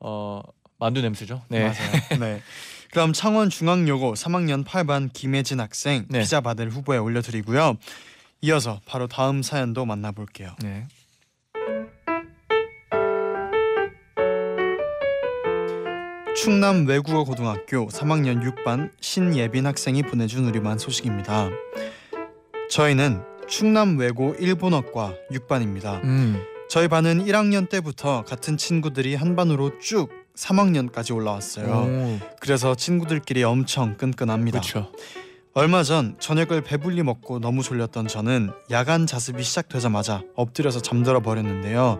어, 0.00 0.42
만두 0.78 1.00
냄새죠. 1.02 1.42
네. 1.48 1.60
맞아요. 1.62 1.92
네. 2.18 2.42
그럼 2.92 3.12
창원 3.12 3.50
중앙여고 3.50 4.14
3학년 4.14 4.64
8반 4.64 5.12
김혜진 5.12 5.60
학생 5.60 6.06
네. 6.08 6.20
피자 6.20 6.40
받을 6.40 6.70
후보에 6.70 6.98
올려드리고요. 6.98 7.76
이어서 8.42 8.80
바로 8.86 9.06
다음 9.06 9.42
사연도 9.42 9.84
만나볼게요. 9.84 10.54
네. 10.62 10.86
충남 16.36 16.86
외국어 16.86 17.24
고등학교 17.24 17.88
3학년 17.88 18.40
6반 18.42 18.92
신예빈 19.00 19.66
학생이 19.66 20.04
보내준 20.04 20.44
우리반 20.46 20.78
소식입니다. 20.78 21.50
저희는 22.70 23.22
충남 23.48 23.98
외고 23.98 24.34
일본어과 24.38 25.14
6반입니다. 25.32 26.04
음. 26.04 26.40
저희 26.68 26.86
반은 26.86 27.24
1학년 27.24 27.68
때부터 27.68 28.24
같은 28.24 28.56
친구들이 28.56 29.14
한 29.14 29.34
반으로 29.34 29.78
쭉 29.80 30.10
3학년까지 30.38 31.14
올라왔어요. 31.14 31.66
오, 31.66 32.18
그래서 32.40 32.74
친구들끼리 32.74 33.42
엄청 33.42 33.96
끈끈합니다. 33.96 34.60
그렇죠. 34.60 34.92
얼마 35.54 35.82
전 35.82 36.14
저녁을 36.20 36.62
배불리 36.62 37.02
먹고 37.02 37.40
너무 37.40 37.62
졸렸던 37.62 38.06
저는 38.06 38.52
야간 38.70 39.06
자습이 39.06 39.42
시작되자마자 39.42 40.22
엎드려서 40.36 40.80
잠들어 40.80 41.20
버렸는데요. 41.20 41.98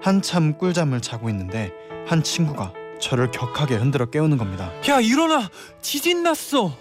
한참 0.00 0.56
꿀잠을 0.56 1.00
자고 1.00 1.28
있는데 1.28 1.72
한 2.06 2.22
친구가 2.22 2.72
저를 3.00 3.30
격하게 3.30 3.76
흔들어 3.76 4.06
깨우는 4.06 4.38
겁니다. 4.38 4.70
야 4.88 5.00
일어나 5.00 5.48
지진 5.82 6.22
났어. 6.22 6.72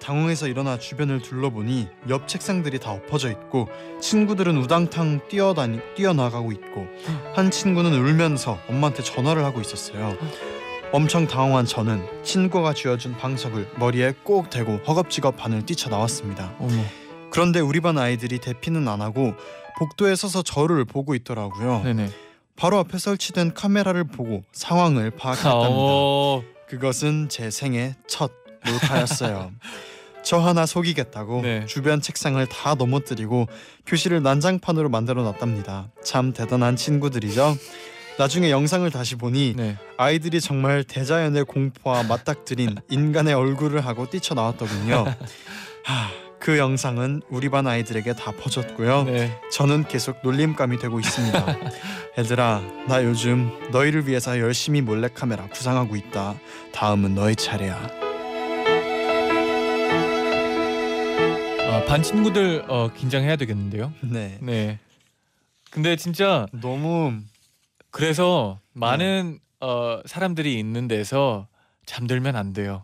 당황해서 0.00 0.48
일어나 0.48 0.78
주변을 0.78 1.20
둘러보니 1.22 1.88
옆 2.08 2.28
책상들이 2.28 2.78
다 2.78 2.92
엎어져 2.92 3.30
있고 3.30 3.68
친구들은 4.00 4.56
우당탕 4.58 5.28
뛰어다니 5.28 5.80
뛰어나가고 5.96 6.52
있고 6.52 6.86
한 7.34 7.50
친구는 7.50 7.92
울면서 7.92 8.58
엄마한테 8.68 9.02
전화를 9.02 9.44
하고 9.44 9.60
있었어요. 9.60 10.16
엄청 10.92 11.26
당황한 11.26 11.66
저는 11.66 12.06
친구가 12.22 12.74
쥐어준 12.74 13.16
방석을 13.16 13.72
머리에 13.78 14.14
꼭 14.22 14.50
대고 14.50 14.78
허겁지겁 14.86 15.36
반을 15.36 15.66
뛰쳐나왔습니다. 15.66 16.54
어머. 16.58 16.84
그런데 17.30 17.60
우리 17.60 17.80
반 17.80 17.98
아이들이 17.98 18.38
대피는 18.38 18.86
안 18.88 19.02
하고 19.02 19.34
복도에 19.78 20.14
서서 20.14 20.42
저를 20.42 20.84
보고 20.84 21.14
있더라고요. 21.14 21.82
네네. 21.82 22.10
바로 22.56 22.78
앞에 22.78 22.96
설치된 22.98 23.52
카메라를 23.52 24.04
보고 24.04 24.42
상황을 24.52 25.12
아, 25.14 25.18
파악했답니다. 25.18 25.68
어. 25.70 26.42
그것은 26.68 27.28
제 27.28 27.50
생애 27.50 27.94
첫 28.08 28.32
몰카였어요. 28.70 29.52
저 30.26 30.38
하나 30.38 30.66
속이겠다고 30.66 31.42
네. 31.42 31.66
주변 31.66 32.00
책상을 32.00 32.44
다 32.46 32.74
넘어뜨리고 32.74 33.46
교실을 33.86 34.22
난장판으로 34.24 34.88
만들어 34.88 35.22
놨답니다. 35.22 35.88
참 36.02 36.32
대단한 36.32 36.74
친구들이죠. 36.74 37.56
나중에 38.18 38.50
영상을 38.50 38.90
다시 38.90 39.14
보니 39.14 39.54
네. 39.56 39.76
아이들이 39.98 40.40
정말 40.40 40.82
대자연의 40.82 41.44
공포와 41.44 42.02
맞닥뜨린 42.02 42.76
인간의 42.88 43.34
얼굴을 43.34 43.86
하고 43.86 44.10
뛰쳐나왔더군요. 44.10 45.04
하, 45.84 46.08
그 46.40 46.58
영상은 46.58 47.22
우리 47.28 47.48
반 47.48 47.66
아이들에게 47.66 48.14
다 48.14 48.32
퍼졌고요. 48.32 49.04
네. 49.04 49.38
저는 49.52 49.86
계속 49.86 50.18
놀림감이 50.22 50.78
되고 50.78 50.98
있습니다. 50.98 51.56
얘들아, 52.18 52.62
나 52.88 53.04
요즘 53.04 53.52
너희를 53.70 54.08
위해서 54.08 54.40
열심히 54.40 54.80
몰래카메라 54.80 55.48
구상하고 55.48 55.94
있다. 55.94 56.34
다음은 56.72 57.14
너희 57.14 57.36
차례야. 57.36 58.05
아, 61.76 61.84
반 61.84 62.02
친구들 62.02 62.64
어, 62.68 62.90
긴장해야 62.90 63.36
되겠는데요. 63.36 63.92
네. 64.00 64.38
네. 64.40 64.78
근데 65.70 65.96
진짜 65.96 66.46
너무 66.52 67.12
그래서 67.90 68.60
많은 68.72 69.38
어, 69.60 70.00
사람들이 70.06 70.58
있는 70.58 70.88
데서 70.88 71.48
잠들면 71.84 72.34
안 72.34 72.54
돼요. 72.54 72.82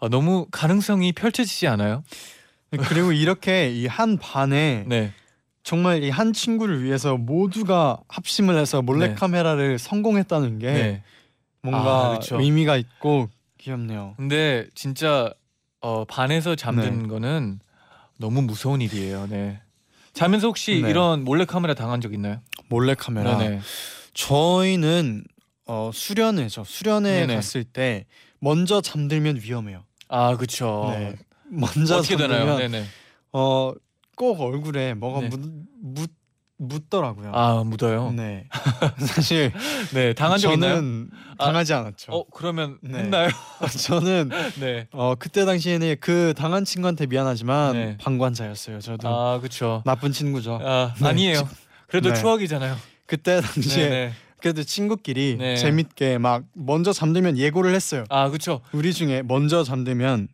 어, 0.00 0.08
너무 0.08 0.46
가능성이 0.50 1.12
펼쳐지지 1.12 1.68
않아요? 1.68 2.02
그리고 2.88 3.12
이렇게 3.12 3.70
이 3.70 3.86
한 3.86 4.16
반에 4.18 4.84
네. 4.88 5.12
정말 5.62 6.02
이 6.02 6.10
한 6.10 6.32
친구를 6.32 6.82
위해서 6.82 7.16
모두가 7.16 7.98
합심을 8.08 8.58
해서 8.58 8.82
몰래카메라를 8.82 9.78
성공했다는 9.78 10.58
게 10.58 10.72
네. 10.72 11.02
뭔가 11.62 12.06
아, 12.06 12.08
그렇죠. 12.08 12.40
의미가 12.40 12.76
있고 12.78 13.28
귀엽네요. 13.58 14.14
근데 14.16 14.66
진짜 14.74 15.32
어, 15.80 16.04
반에서 16.04 16.56
잠드는 16.56 17.02
네. 17.02 17.08
거는 17.08 17.60
너무 18.22 18.40
무서운 18.42 18.80
일이에요. 18.80 19.26
네. 19.28 19.60
자면서 20.12 20.46
혹시 20.46 20.80
네. 20.80 20.90
이런 20.90 21.24
몰래 21.24 21.44
카메라 21.44 21.74
당한 21.74 22.00
적 22.00 22.14
있나요? 22.14 22.40
몰래 22.68 22.94
카메라. 22.94 23.36
네네. 23.36 23.60
저희는 24.14 25.24
어, 25.66 25.90
수련회죠. 25.92 26.62
수련회 26.64 27.10
네네. 27.20 27.34
갔을 27.34 27.64
때 27.64 28.06
먼저 28.38 28.80
잠들면 28.80 29.40
위험해요. 29.42 29.84
아 30.08 30.36
그렇죠. 30.36 30.86
네. 30.90 31.16
먼저 31.48 31.96
어떻게 31.96 32.16
되나요? 32.16 32.46
잠들면 32.46 32.70
네네. 32.70 32.86
어, 33.32 33.72
꼭 34.16 34.40
얼굴에 34.40 34.94
뭐가 34.94 35.20
네. 35.22 35.28
묻, 35.28 35.40
묻 35.80 36.10
묻더라고요. 36.62 37.32
아 37.34 37.62
묻어요. 37.64 38.12
네. 38.12 38.46
사실 38.98 39.52
네 39.92 40.12
당한 40.14 40.38
적 40.38 40.52
있나요? 40.52 40.76
저는 40.76 41.10
아, 41.38 41.46
당하지 41.46 41.74
않았죠. 41.74 42.12
어 42.12 42.24
그러면 42.32 42.78
네. 42.82 43.00
했나요? 43.00 43.28
저는 43.86 44.30
네. 44.60 44.86
어 44.92 45.14
그때 45.18 45.44
당시에는 45.44 45.96
그 46.00 46.34
당한 46.36 46.64
친구한테 46.64 47.06
미안하지만 47.06 47.72
네. 47.72 47.96
방관자였어요. 47.98 48.80
저도 48.80 49.08
아 49.08 49.38
그렇죠. 49.38 49.82
나쁜 49.84 50.12
친구죠. 50.12 50.60
아 50.62 50.94
네. 51.00 51.08
아니에요. 51.08 51.48
그래도 51.88 52.10
네. 52.10 52.14
추억이잖아요. 52.20 52.76
그때 53.06 53.40
당시에 53.40 53.88
네네. 53.88 54.12
그래도 54.40 54.62
친구끼리 54.64 55.36
네. 55.38 55.56
재밌게 55.56 56.18
막 56.18 56.44
먼저 56.54 56.92
잠들면 56.92 57.38
예고를 57.38 57.74
했어요. 57.74 58.04
아 58.08 58.28
그렇죠. 58.28 58.60
우리 58.72 58.92
중에 58.92 59.22
먼저 59.22 59.64
잠들면 59.64 60.28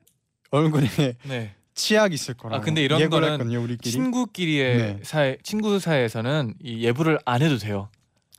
얼굴에 0.51 0.89
네. 1.25 1.55
치약 1.79 2.13
있을 2.13 2.35
거라고. 2.35 2.61
아, 2.61 2.65
근데 2.65 2.83
이런 2.83 3.09
거는 3.09 3.33
했거든요, 3.33 3.63
우리끼리. 3.63 3.91
친구끼리의 3.91 4.77
네. 4.77 4.99
사이 5.03 5.37
친구 5.43 5.79
사이에서는 5.79 6.55
이 6.63 6.85
예부를 6.85 7.19
안 7.25 7.41
해도 7.41 7.57
돼요. 7.57 7.89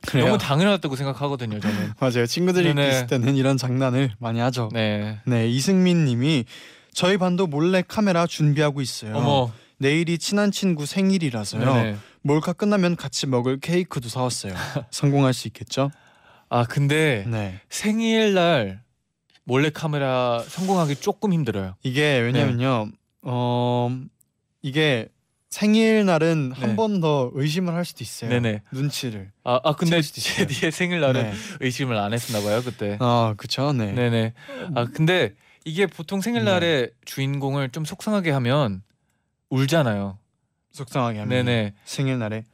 그래요. 0.06 0.26
너무 0.26 0.38
당연하다고 0.38 0.94
생각하거든요, 0.94 1.58
저는. 1.58 1.92
맞아요. 1.98 2.26
친구들이 2.26 2.74
네네. 2.74 2.88
있을 2.90 3.06
때는 3.06 3.36
이런 3.36 3.56
장난을 3.56 4.12
많이 4.18 4.40
하죠. 4.40 4.68
네, 4.72 5.18
네. 5.26 5.48
이승민 5.48 6.04
님이 6.04 6.44
저희 6.92 7.16
반도 7.16 7.46
몰래 7.46 7.82
카메라 7.86 8.26
준비하고 8.26 8.80
있어요. 8.80 9.16
어머. 9.16 9.52
내일이 9.78 10.18
친한 10.18 10.50
친구 10.52 10.84
생일이라서요. 10.84 11.64
네네. 11.64 11.96
몰카 12.22 12.52
끝나면 12.52 12.96
같이 12.96 13.26
먹을 13.26 13.58
케이크도 13.58 14.10
사왔어요. 14.10 14.52
성공할 14.90 15.32
수 15.32 15.48
있겠죠? 15.48 15.90
아 16.50 16.64
근데 16.64 17.24
네. 17.26 17.60
생일날 17.70 18.82
몰래 19.44 19.70
카메라 19.70 20.44
성공하기 20.46 20.96
조금 20.96 21.32
힘들어요. 21.32 21.76
이게 21.82 22.18
왜냐면요. 22.18 22.90
어 23.22 23.90
이게 24.62 25.08
생일날은 25.50 26.50
네. 26.50 26.60
한번더 26.60 27.32
의심을 27.34 27.74
할 27.74 27.84
수도 27.84 28.04
있어요. 28.04 28.30
네네. 28.30 28.62
눈치를. 28.72 29.32
아, 29.44 29.60
아 29.64 29.74
근데. 29.74 30.00
제디의 30.00 30.70
생일날은 30.72 31.22
네. 31.24 31.32
의심을 31.60 31.96
안 31.96 32.12
했었나 32.12 32.40
봐요 32.46 32.62
그때. 32.64 32.96
아 33.00 33.34
그쵸. 33.36 33.72
네. 33.72 33.92
네네. 33.92 34.32
아 34.74 34.84
근데 34.86 35.34
이게 35.64 35.86
보통 35.86 36.20
생일날에 36.20 36.90
주인공을 37.04 37.70
좀 37.70 37.84
속상하게 37.84 38.30
하면 38.30 38.82
울잖아요. 39.50 40.18
속상하게 40.72 41.18
하면 41.20 41.28
네네. 41.46 41.74
생일날에 41.84 42.44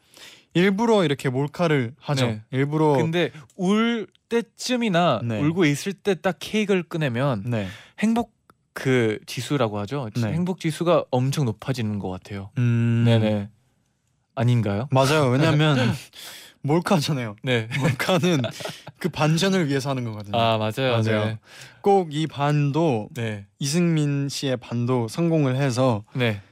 일부러 0.54 1.04
이렇게 1.04 1.28
몰카를 1.28 1.94
하죠. 1.98 2.26
네. 2.26 2.42
일부러 2.50 2.94
근데 2.94 3.30
울 3.56 4.06
때쯤이나 4.30 5.20
네. 5.22 5.38
울고 5.40 5.66
있을 5.66 5.92
때 5.92 6.14
딱 6.14 6.36
케이크를 6.40 6.82
꺼내면 6.82 7.44
네. 7.46 7.68
행복 7.98 8.34
그 8.76 9.18
지수라고 9.24 9.78
하죠. 9.80 10.10
네. 10.16 10.34
행복 10.34 10.60
지수가 10.60 11.06
엄청 11.10 11.46
높아지는 11.46 11.98
것 11.98 12.10
같아요. 12.10 12.50
음. 12.58 13.04
네네. 13.06 13.48
아닌가요? 14.34 14.86
맞아요. 14.90 15.30
왜냐면 15.30 15.78
몰카잖아요. 16.60 17.36
네. 17.42 17.68
몰카는 17.78 18.42
그 18.98 19.08
반전을 19.08 19.68
위해서 19.68 19.88
하는 19.88 20.04
거거든요. 20.04 20.36
아 20.36 20.58
맞아요. 20.58 20.92
맞아요. 20.92 21.24
네. 21.24 21.38
꼭이 21.80 22.26
반도 22.26 23.08
네. 23.14 23.46
이승민 23.58 24.28
씨의 24.28 24.58
반도 24.58 25.08
성공을 25.08 25.56
해서 25.56 26.04
네. 26.14 26.42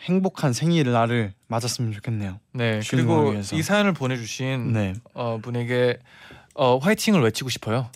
행복한 0.00 0.52
생일날을 0.52 1.32
맞았으면 1.46 1.92
좋겠네요. 1.92 2.40
네. 2.54 2.80
그리고 2.90 3.30
위해서. 3.30 3.54
이 3.54 3.62
사연을 3.62 3.92
보내주신 3.92 4.72
네. 4.72 4.94
어, 5.14 5.38
분에게 5.40 6.00
어, 6.54 6.78
화이팅을 6.78 7.22
외치고 7.22 7.50
싶어요. 7.50 7.88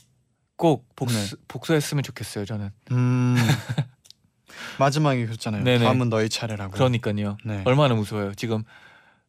꼭 0.63 0.87
복수, 0.95 1.37
복수했으면 1.49 2.05
좋겠어요. 2.05 2.45
저는. 2.45 2.71
음. 2.93 3.35
마지막에 4.79 5.27
그랬잖아요. 5.27 5.65
네네. 5.65 5.85
다음은 5.85 6.09
너희 6.09 6.29
차례라고. 6.29 6.73
그러니까요. 6.75 7.37
네. 7.45 7.63
얼마나 7.65 7.97
무서워요. 7.97 8.33
지금 8.37 8.63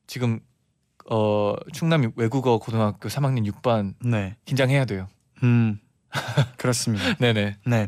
지금 0.06 0.42
어, 1.10 1.56
충남 1.72 2.12
외국어 2.18 2.60
고등학교 2.60 3.10
3학년 3.10 3.52
6반 3.52 3.96
네. 4.06 4.36
긴장해야 4.46 4.86
돼요. 4.86 5.10
음. 5.42 5.80
그렇습니다. 6.58 7.16
네네. 7.16 7.58
네. 7.66 7.88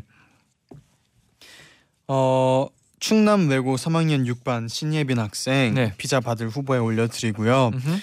어 2.08 2.66
충남 2.98 3.48
외고 3.48 3.76
3학년 3.76 4.26
6반 4.26 4.68
신예빈 4.68 5.20
학생 5.20 5.74
네. 5.74 5.94
피자 5.98 6.18
받을 6.18 6.48
후보에 6.48 6.78
올려드리고요. 6.80 7.68
음흠. 7.74 7.98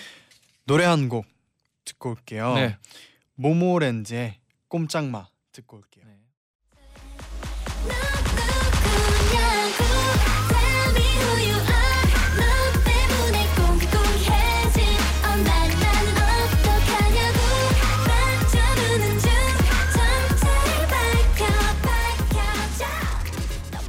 노래 0.68 0.86
한 0.86 1.10
곡 1.10 1.26
듣고 1.84 2.12
올게요. 2.12 2.54
네. 2.56 2.78
모모랜드의 3.36 4.36
꼼짝마 4.70 5.28
듣고 5.54 5.78
올게요. 5.78 6.04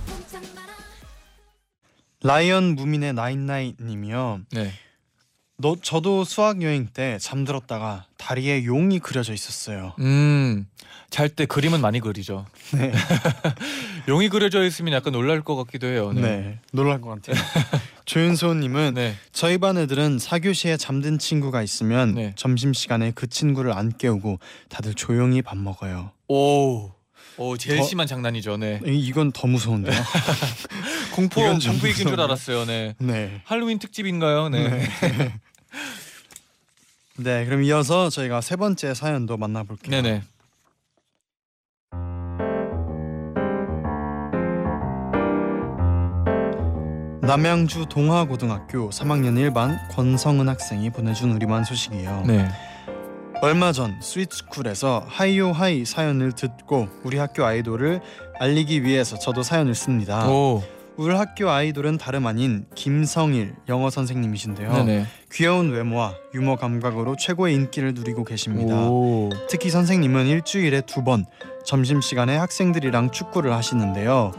꼼짝 0.06 0.42
마라 0.54 0.74
라이언 2.22 2.74
무민의 2.76 3.14
나인나인 3.14 3.76
님이요. 3.80 4.42
네. 4.52 4.72
너 5.56 5.76
저도 5.80 6.24
수학 6.24 6.62
여행 6.62 6.86
때 6.86 7.18
잠들었다가 7.18 8.06
다리에 8.18 8.64
용이 8.64 8.98
그려져 8.98 9.32
있었어요. 9.32 9.94
음. 10.00 10.66
잘 11.10 11.28
때 11.28 11.46
그림은 11.46 11.80
많이 11.80 12.00
그리죠. 12.00 12.46
네, 12.72 12.92
용이 14.08 14.28
그려져 14.28 14.64
있으면 14.64 14.92
약간 14.92 15.12
놀랄 15.12 15.42
것 15.42 15.54
같기도 15.56 15.86
해요. 15.86 16.12
네. 16.12 16.20
네. 16.20 16.58
놀랄 16.72 17.00
것 17.00 17.10
같아요. 17.10 17.42
조윤소님은 18.04 18.94
네. 18.94 19.14
저희 19.32 19.58
반 19.58 19.78
애들은 19.78 20.18
4교시에 20.18 20.78
잠든 20.78 21.18
친구가 21.18 21.62
있으면 21.62 22.14
네. 22.14 22.32
점심 22.36 22.72
시간에 22.74 23.12
그 23.14 23.28
친구를 23.28 23.72
안 23.72 23.96
깨우고 23.96 24.38
다들 24.68 24.94
조용히 24.94 25.40
밥 25.42 25.56
먹어요. 25.56 26.10
오. 26.28 26.90
오 27.36 27.56
제일 27.56 27.78
더- 27.78 27.84
심한 27.84 28.06
장난이죠. 28.06 28.56
네. 28.58 28.80
이- 28.86 28.98
이건 29.06 29.32
더 29.32 29.46
무서운데요. 29.46 29.94
공포 31.14 31.40
이건 31.40 31.58
좀 31.60 31.72
공포 31.74 31.88
얘기인 31.88 32.08
줄. 32.08 32.20
알았어요. 32.20 32.64
네. 32.64 32.94
네. 32.98 33.40
할로윈 33.44 33.78
특집인가요? 33.78 34.48
네. 34.50 34.88
네, 37.16 37.44
그럼 37.44 37.62
이어서 37.62 38.10
저희가 38.10 38.40
세 38.40 38.56
번째 38.56 38.92
사연도 38.94 39.36
만나볼게요. 39.36 39.90
네네. 40.02 40.22
남양주 47.26 47.86
동화고등학교 47.88 48.90
3학년 48.90 49.38
1반 49.50 49.78
권성은 49.94 50.48
학생이 50.48 50.90
보내준 50.90 51.30
우리만 51.32 51.64
소식이에요. 51.64 52.24
네. 52.26 52.48
얼마 53.40 53.72
전 53.72 53.98
Sweet 54.00 54.35
School에서 54.35 55.04
하이요 55.08 55.52
하이 55.52 55.84
사연을 55.84 56.32
듣고 56.32 56.88
우리 57.02 57.16
학교 57.18 57.44
아이돌을 57.44 58.00
알리기 58.38 58.84
위해서 58.84 59.18
저도 59.18 59.42
사연을 59.42 59.74
씁니다. 59.74 60.28
오. 60.28 60.62
우리 60.96 61.12
학교 61.14 61.50
아이돌은 61.50 61.98
다름 61.98 62.26
아닌 62.26 62.66
김성일 62.74 63.54
영어 63.68 63.90
선생님이신데요. 63.90 64.72
네네. 64.72 65.06
귀여운 65.32 65.72
외모와 65.72 66.14
유머 66.34 66.56
감각으로 66.56 67.16
최고의 67.16 67.54
인기를 67.54 67.94
누리고 67.94 68.24
계십니다. 68.24 68.76
오. 68.76 69.30
특히 69.48 69.70
선생님은 69.70 70.26
일주일에 70.26 70.82
두 70.82 71.02
번 71.02 71.24
점심 71.64 72.00
시간에 72.02 72.36
학생들이랑 72.36 73.10
축구를 73.10 73.52
하시는데요. 73.54 74.32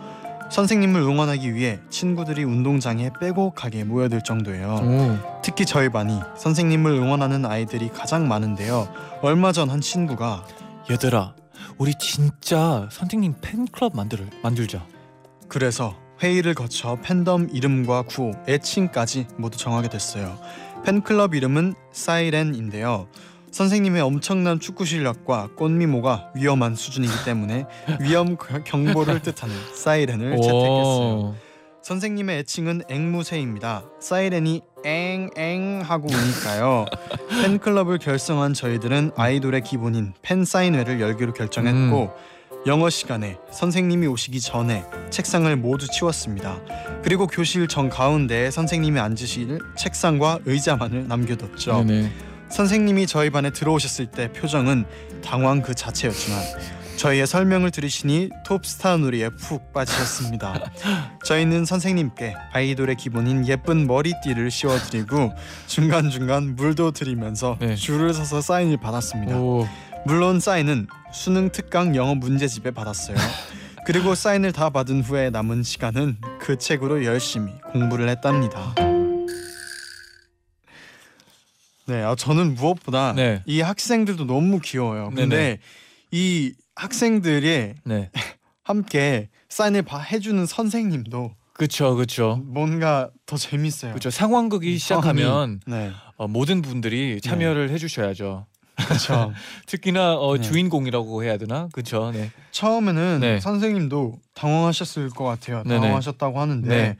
선생님을 0.60 1.02
응원하기 1.02 1.54
위해 1.54 1.82
친구들이 1.90 2.46
운동장에 2.46 3.10
빼곡하게 3.20 3.84
모여들 3.84 4.22
정도예요. 4.22 4.80
오. 4.82 5.42
특히 5.44 5.66
저희 5.66 5.90
반이 5.90 6.18
선생님을 6.38 6.92
응원하는 6.94 7.46
아이들이 7.46 7.90
가장 7.90 8.30
많은데요. 8.30 8.88
얼마 9.22 9.52
전 9.52 9.66
한 9.70 9.82
친구가 9.82 10.46
얘들아, 10.90 11.36
우리 11.78 11.94
진짜 12.00 12.88
선생님 12.90 13.36
팬클럽 13.42 13.98
만들 13.98 14.30
만들자. 14.44 14.86
그래서 15.50 15.94
회의를 16.24 16.54
거쳐 16.54 16.98
팬덤 17.04 17.50
이름과 17.52 18.04
구호, 18.04 18.32
애칭까지 18.48 19.28
모두 19.38 19.58
정하게 19.58 19.90
됐어요. 19.90 20.38
팬클럽 20.86 21.36
이름은 21.36 21.74
사이렌인데요. 21.92 23.10
선생님의 23.56 24.02
엄청난 24.02 24.60
축구 24.60 24.84
실력과 24.84 25.48
꽃미모가 25.56 26.34
위험한 26.36 26.76
수준이기 26.76 27.14
때문에 27.24 27.66
위험 28.02 28.36
경보를 28.36 29.22
뜻하는 29.22 29.56
사이렌을 29.74 30.36
채택했어요. 30.42 31.36
선생님의 31.82 32.40
애칭은 32.40 32.82
앵무새입니다. 32.90 33.86
사이렌이 34.02 34.62
앵앵 34.84 35.84
하고 35.84 36.10
우니까요. 36.12 36.86
팬클럽을 37.44 38.00
결성한 38.00 38.54
저희들은 38.54 39.12
아이돌의 39.16 39.62
기본인 39.62 40.12
팬 40.22 40.44
사인회를 40.44 41.00
열기로 41.00 41.32
결정했고 41.32 42.12
영어 42.68 42.90
시간에 42.90 43.38
선생님이 43.54 44.08
오시기 44.08 44.42
전에 44.42 44.84
책상을 45.12 45.56
모두 45.56 45.88
치웠습니다. 45.88 46.60
그리고 47.04 47.26
교실 47.26 47.70
정 47.70 47.88
가운데에 47.88 48.52
선생님이 48.52 49.00
앉으실 49.00 49.60
책상과 49.78 50.40
의자만을 50.46 51.08
남겨뒀죠. 51.08 51.86
네네. 51.86 52.35
선생님이 52.56 53.06
저희 53.06 53.30
반에 53.30 53.50
들어오셨을 53.50 54.06
때 54.06 54.32
표정은 54.32 54.86
당황 55.22 55.62
그 55.62 55.76
자체였지만 55.76 56.40
저희의 56.96 57.28
설명을 57.28 57.70
들으시니 57.70 58.30
톱스타 58.46 58.96
놀이에 58.96 59.28
푹 59.32 59.74
빠지셨습니다. 59.74 60.72
저희는 61.26 61.66
선생님께 61.66 62.34
아이돌의 62.54 62.96
기본인 62.96 63.46
예쁜 63.50 63.86
머리띠를 63.88 64.52
씌워드리고 64.52 65.34
중간중간 65.68 66.56
물도 66.56 66.92
드리면서 66.92 67.58
네. 67.60 67.76
줄을 67.76 68.14
서서 68.14 68.40
사인을 68.40 68.78
받았습니다. 68.78 69.36
오. 69.36 69.68
물론 70.06 70.40
사인은 70.40 70.88
수능 71.12 71.50
특강 71.52 71.94
영어 71.94 72.16
문제집에 72.16 72.72
받았어요. 72.72 73.18
그리고 73.86 74.16
사인을 74.16 74.54
다 74.54 74.70
받은 74.70 75.02
후에 75.02 75.30
남은 75.30 75.64
시간은 75.64 76.16
그 76.40 76.58
책으로 76.58 77.04
열심히 77.04 77.52
공부를 77.74 78.08
했답니다. 78.08 78.95
네, 81.88 82.02
아, 82.02 82.16
저는 82.16 82.56
무엇보다 82.56 83.14
네. 83.14 83.42
이 83.46 83.62
학생들도 83.62 84.26
너무 84.26 84.60
귀여워요. 84.60 85.10
근데 85.16 85.28
네네. 85.28 85.60
이 86.12 86.54
학생들이 86.76 87.74
네. 87.84 88.10
함께 88.64 89.30
사인을 89.50 89.84
봐- 89.84 90.00
해주는 90.00 90.44
선생님도 90.46 91.32
그쵸 91.54 91.96
그쵸. 91.96 92.42
뭔가 92.46 93.10
더 93.26 93.38
재밌어요. 93.38 93.94
그쵸 93.94 94.10
상황극이 94.10 94.78
시작하면 94.78 95.62
네, 95.68 95.92
어, 96.18 96.28
모든 96.28 96.62
분들이 96.62 97.22
참여를 97.22 97.70
해주셔야죠. 97.70 98.46
그렇죠. 98.76 99.32
특히나 99.68 100.16
어, 100.16 100.36
네. 100.36 100.42
주인공이라고 100.42 101.24
해야 101.24 101.38
되나? 101.38 101.70
그쵸. 101.72 102.12
네. 102.14 102.32
처음에는 102.52 103.20
네. 103.22 103.40
선생님도 103.40 104.20
당황하셨을 104.34 105.12
것 105.12 105.24
같아요. 105.24 105.64
네네. 105.64 105.80
당황하셨다고 105.80 106.42
하는데 106.42 106.68
네. 106.68 106.98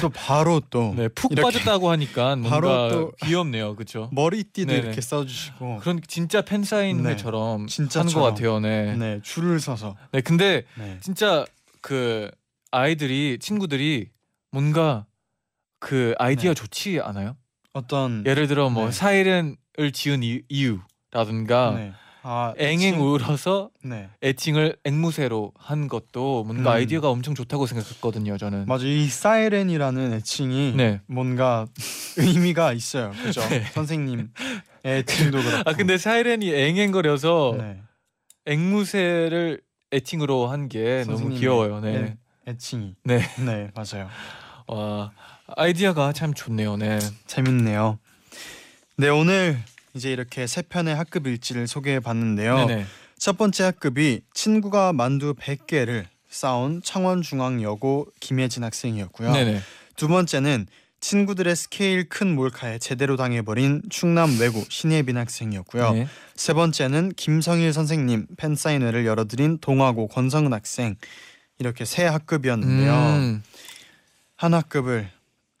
또 0.00 0.08
바로 0.08 0.60
또 0.70 0.94
네, 0.96 1.08
푹 1.08 1.34
빠졌다고 1.34 1.90
하니까 1.90 2.36
뭔가 2.36 2.50
바로 2.60 2.88
또- 2.88 3.12
귀엽네요. 3.24 3.76
그쵸. 3.76 4.08
머리띠도 4.12 4.66
네네. 4.72 4.82
이렇게 4.86 5.00
써주시고 5.00 5.78
그런 5.80 6.00
진짜 6.08 6.40
팬 6.42 6.64
사인회처럼 6.64 7.52
하는 7.54 7.66
진짜처럼. 7.66 8.14
것 8.14 8.22
같아요. 8.22 8.60
네. 8.60 8.92
네. 8.92 8.96
네 8.96 9.20
줄을 9.22 9.60
서서 9.60 9.96
근데 10.24 10.64
네. 10.78 10.98
진짜 11.00 11.44
그 11.80 12.30
아이들이 12.70 13.38
친구들이 13.40 14.08
뭔가 14.50 15.04
그 15.80 16.14
아이디어 16.18 16.50
네. 16.50 16.54
좋지 16.54 17.00
않아요? 17.00 17.36
어떤 17.74 18.24
예를 18.26 18.46
들어 18.46 18.70
뭐 18.70 18.86
네. 18.86 18.92
사이렌을 18.92 19.56
지은 19.92 20.22
이- 20.22 20.42
이유라든가 20.48 21.72
네. 21.76 21.92
아, 22.26 22.54
앵앵 22.58 22.94
울어서 23.00 23.68
네 23.84 24.08
애칭을 24.22 24.76
앵무새로 24.84 25.52
한 25.58 25.88
것도 25.88 26.44
뭔가 26.44 26.70
음. 26.70 26.76
아이디어가 26.76 27.10
엄청 27.10 27.34
좋다고 27.34 27.66
생각했거든요. 27.66 28.38
저는. 28.38 28.64
맞아 28.66 28.86
이 28.86 29.06
사이렌이라는 29.06 30.14
애칭이 30.14 30.72
네. 30.74 31.00
뭔가 31.06 31.66
의미가 32.16 32.72
있어요. 32.72 33.12
그죠? 33.22 33.46
네. 33.50 33.62
선생님 33.74 34.30
애칭도 34.86 35.42
그렇고. 35.42 35.70
아 35.70 35.74
근데 35.74 35.98
사이렌이 35.98 36.50
앵앵거려서 36.54 37.56
네. 37.58 37.80
앵무새를 38.46 39.60
애칭으로 39.92 40.46
한 40.48 40.68
게 40.68 41.04
너무 41.06 41.18
선생님의 41.18 41.38
귀여워요. 41.40 41.80
네. 41.80 41.94
애, 41.96 42.16
애칭이. 42.48 42.94
네. 43.04 43.20
네 43.44 43.70
맞아요. 43.74 44.08
와 44.66 45.12
아이디어가 45.56 46.12
참 46.14 46.32
좋네요. 46.32 46.76
네. 46.78 46.98
재밌네요. 47.26 47.98
네 48.96 49.08
오늘 49.10 49.58
이제 49.94 50.12
이렇게 50.12 50.46
세 50.46 50.62
편의 50.62 50.94
학급 50.94 51.26
일지를 51.26 51.66
소개해 51.66 52.00
봤는데요. 52.00 52.66
네네. 52.66 52.86
첫 53.18 53.38
번째 53.38 53.64
학급이 53.64 54.22
친구가 54.34 54.92
만두 54.92 55.34
100개를 55.34 56.04
쌓은 56.28 56.82
창원중앙여고 56.82 58.08
김혜진 58.20 58.64
학생이었고요. 58.64 59.32
네네. 59.32 59.60
두 59.96 60.08
번째는 60.08 60.66
친구들의 61.00 61.54
스케일 61.54 62.08
큰 62.08 62.34
몰카에 62.34 62.78
제대로 62.78 63.16
당해버린 63.16 63.82
충남 63.90 64.38
외고 64.40 64.64
신예빈 64.68 65.16
학생이었고요. 65.16 65.92
네. 65.92 66.08
세 66.34 66.54
번째는 66.54 67.12
김성일 67.14 67.72
선생님 67.72 68.26
팬 68.36 68.56
사인회를 68.56 69.06
열어드린 69.06 69.58
동아고 69.58 70.08
권성은 70.08 70.52
학생 70.52 70.96
이렇게 71.58 71.84
세 71.84 72.04
학급이었는데요. 72.04 72.92
음. 72.92 73.42
한 74.36 74.54
학급을 74.54 75.08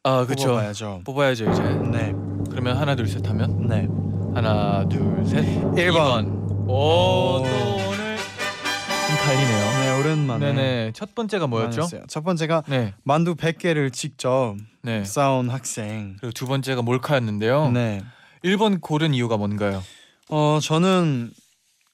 아. 0.02 0.26
뽑아봐야죠. 0.26 1.02
뽑아야죠 1.04 1.50
이제. 1.52 1.62
네, 1.62 2.12
그러면 2.50 2.76
하나 2.78 2.96
둘 2.96 3.06
셋 3.06 3.28
하면 3.28 3.68
네. 3.68 3.86
하나 4.34 4.84
둘 4.88 5.24
셋. 5.24 5.44
1번. 5.76 6.42
오, 6.66 6.72
오. 6.74 7.38
또 7.38 7.88
오늘 7.88 8.16
좀 8.16 9.16
달리네요. 9.16 9.70
네 9.80 10.00
오랜만에 10.00 10.46
네네. 10.52 10.92
첫 10.92 11.14
번째가 11.14 11.46
뭐였죠? 11.46 11.82
많았어요. 11.82 12.02
첫 12.08 12.24
번째가 12.24 12.64
네. 12.66 12.94
만두 13.04 13.36
100개를 13.36 13.92
직접 13.92 14.56
네. 14.82 15.04
쌓은 15.04 15.50
학생. 15.50 16.16
그리고 16.18 16.32
두 16.32 16.48
번째가 16.48 16.82
몰카였는데요. 16.82 17.70
네. 17.70 18.02
1번 18.42 18.80
고른 18.80 19.14
이유가 19.14 19.36
뭔가요? 19.36 19.84
어 20.28 20.58
저는 20.60 21.30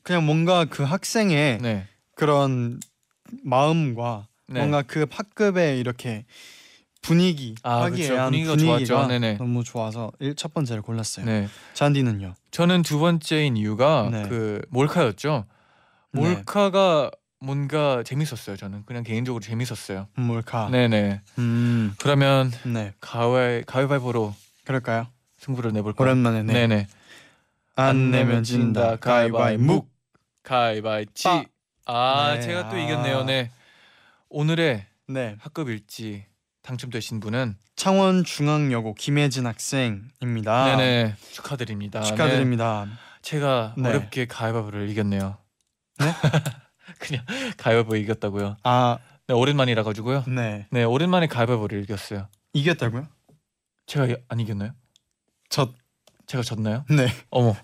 그냥 0.02 0.24
뭔가 0.24 0.64
그 0.64 0.82
학생의 0.82 1.58
네. 1.60 1.86
그런 2.16 2.80
마음과 3.44 4.28
네. 4.48 4.60
뭔가 4.60 4.80
그 4.80 5.04
학급의 5.10 5.78
이렇게 5.78 6.24
분위기 7.02 7.54
아, 7.62 7.82
하기에 7.82 8.08
그쵸. 8.08 8.18
한 8.18 8.24
분위기가 8.26 8.52
분위기가 8.54 8.78
좋았죠. 8.84 9.08
네네. 9.08 9.34
너무 9.38 9.64
좋아서 9.64 10.12
일, 10.20 10.34
첫 10.34 10.52
번째를 10.52 10.82
골랐어요. 10.82 11.24
네. 11.24 11.48
잔디는요? 11.74 12.34
저는 12.50 12.82
두 12.82 12.98
번째인 12.98 13.56
이유가 13.56 14.08
네. 14.10 14.28
그 14.28 14.60
몰카였죠. 14.68 15.44
네. 16.12 16.20
몰카가 16.20 17.10
뭔가 17.40 18.02
재밌었어요. 18.02 18.56
저는 18.56 18.84
그냥 18.84 19.02
개인적으로 19.02 19.40
재밌었어요. 19.42 20.08
몰카. 20.14 20.68
네네. 20.70 21.22
음, 21.38 21.94
그러면 21.98 22.52
네. 22.64 22.92
가위 23.00 23.62
가위바위보로 23.64 24.34
그럴까요? 24.64 25.06
승부를 25.38 25.72
내볼까요? 25.72 26.04
오랜만에 26.04 26.42
네. 26.42 26.52
네네. 26.52 26.86
안 27.76 28.10
내면 28.10 28.44
진다. 28.44 28.96
가위바위묵. 28.96 29.88
가위바위치. 30.42 31.24
빠. 31.24 31.44
아 31.86 32.34
네, 32.34 32.40
제가 32.42 32.68
또 32.68 32.76
아. 32.76 32.78
이겼네요. 32.78 33.24
네. 33.24 33.50
오늘의 34.28 34.84
네. 35.08 35.36
학급 35.40 35.70
일지 35.70 36.26
당첨되신 36.62 37.20
분은 37.20 37.56
창원 37.76 38.24
중앙여고 38.24 38.94
김혜진 38.94 39.46
학생입니다. 39.46 40.76
네네 40.76 41.14
축하드립니다. 41.32 42.02
축하드립니다. 42.02 42.86
네. 42.86 42.92
제가 43.22 43.74
네. 43.76 43.88
어렵게 43.88 44.26
가위바위보를 44.26 44.88
이겼네요. 44.90 45.36
네? 45.98 46.06
그냥 46.98 47.24
가위바위보 47.56 47.96
이겼다고요. 47.96 48.56
아, 48.62 48.98
네 49.26 49.34
오랜만이라 49.34 49.82
가지고요. 49.82 50.24
네. 50.28 50.66
네 50.70 50.84
오랜만에 50.84 51.26
가위바위보를 51.26 51.82
이겼어요. 51.84 52.28
이겼다고요? 52.52 53.06
제가 53.86 54.06
이- 54.06 54.16
안 54.28 54.40
이겼나요? 54.40 54.72
저 55.48 55.72
제가 56.26 56.42
졌나요? 56.42 56.84
네. 56.90 57.08
어머 57.30 57.56